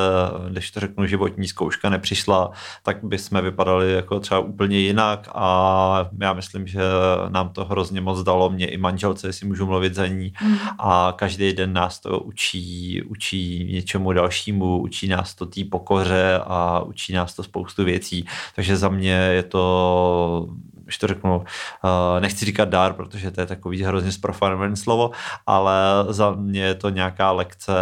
[0.50, 2.50] když to řeknu, životní zkouška nepřišla,
[2.82, 6.80] tak by jsme vypadali jako třeba úplně jinak a já myslím, že
[7.28, 10.56] nám to hrozně moc dalo, mě i manželce, jestli můžu mluvit za ní mm.
[10.78, 16.80] a každý den nás to učí, učí něčemu dalšímu, učí nás to té pokoře a
[16.80, 18.26] učí nás to spoustu věcí.
[18.56, 20.48] Takže za mě je to
[20.90, 21.44] když to řeknu,
[21.84, 25.10] eh, nechci říkat dár, protože to je takový hrozně zprofanované slovo,
[25.46, 25.74] ale
[26.08, 27.72] za mě je to nějaká lekce,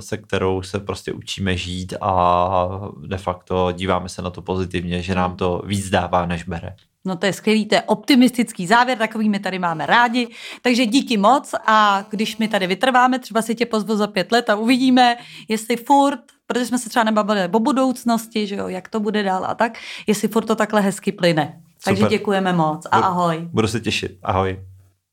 [0.00, 5.14] se kterou se prostě učíme žít a de facto díváme se na to pozitivně, že
[5.14, 6.76] nám to víc dává, než bere.
[7.06, 10.28] No to je skvělý, to je optimistický závěr, takový my tady máme rádi.
[10.62, 14.50] Takže díky moc a když my tady vytrváme, třeba si tě pozvu za pět let
[14.50, 15.16] a uvidíme,
[15.48, 19.44] jestli furt, protože jsme se třeba nebavili o budoucnosti, že jo, jak to bude dál
[19.44, 21.60] a tak, jestli furt to takhle hezky plyne.
[21.84, 23.48] Takže děkujeme moc a ahoj.
[23.52, 24.18] Budu se těšit.
[24.22, 24.58] Ahoj.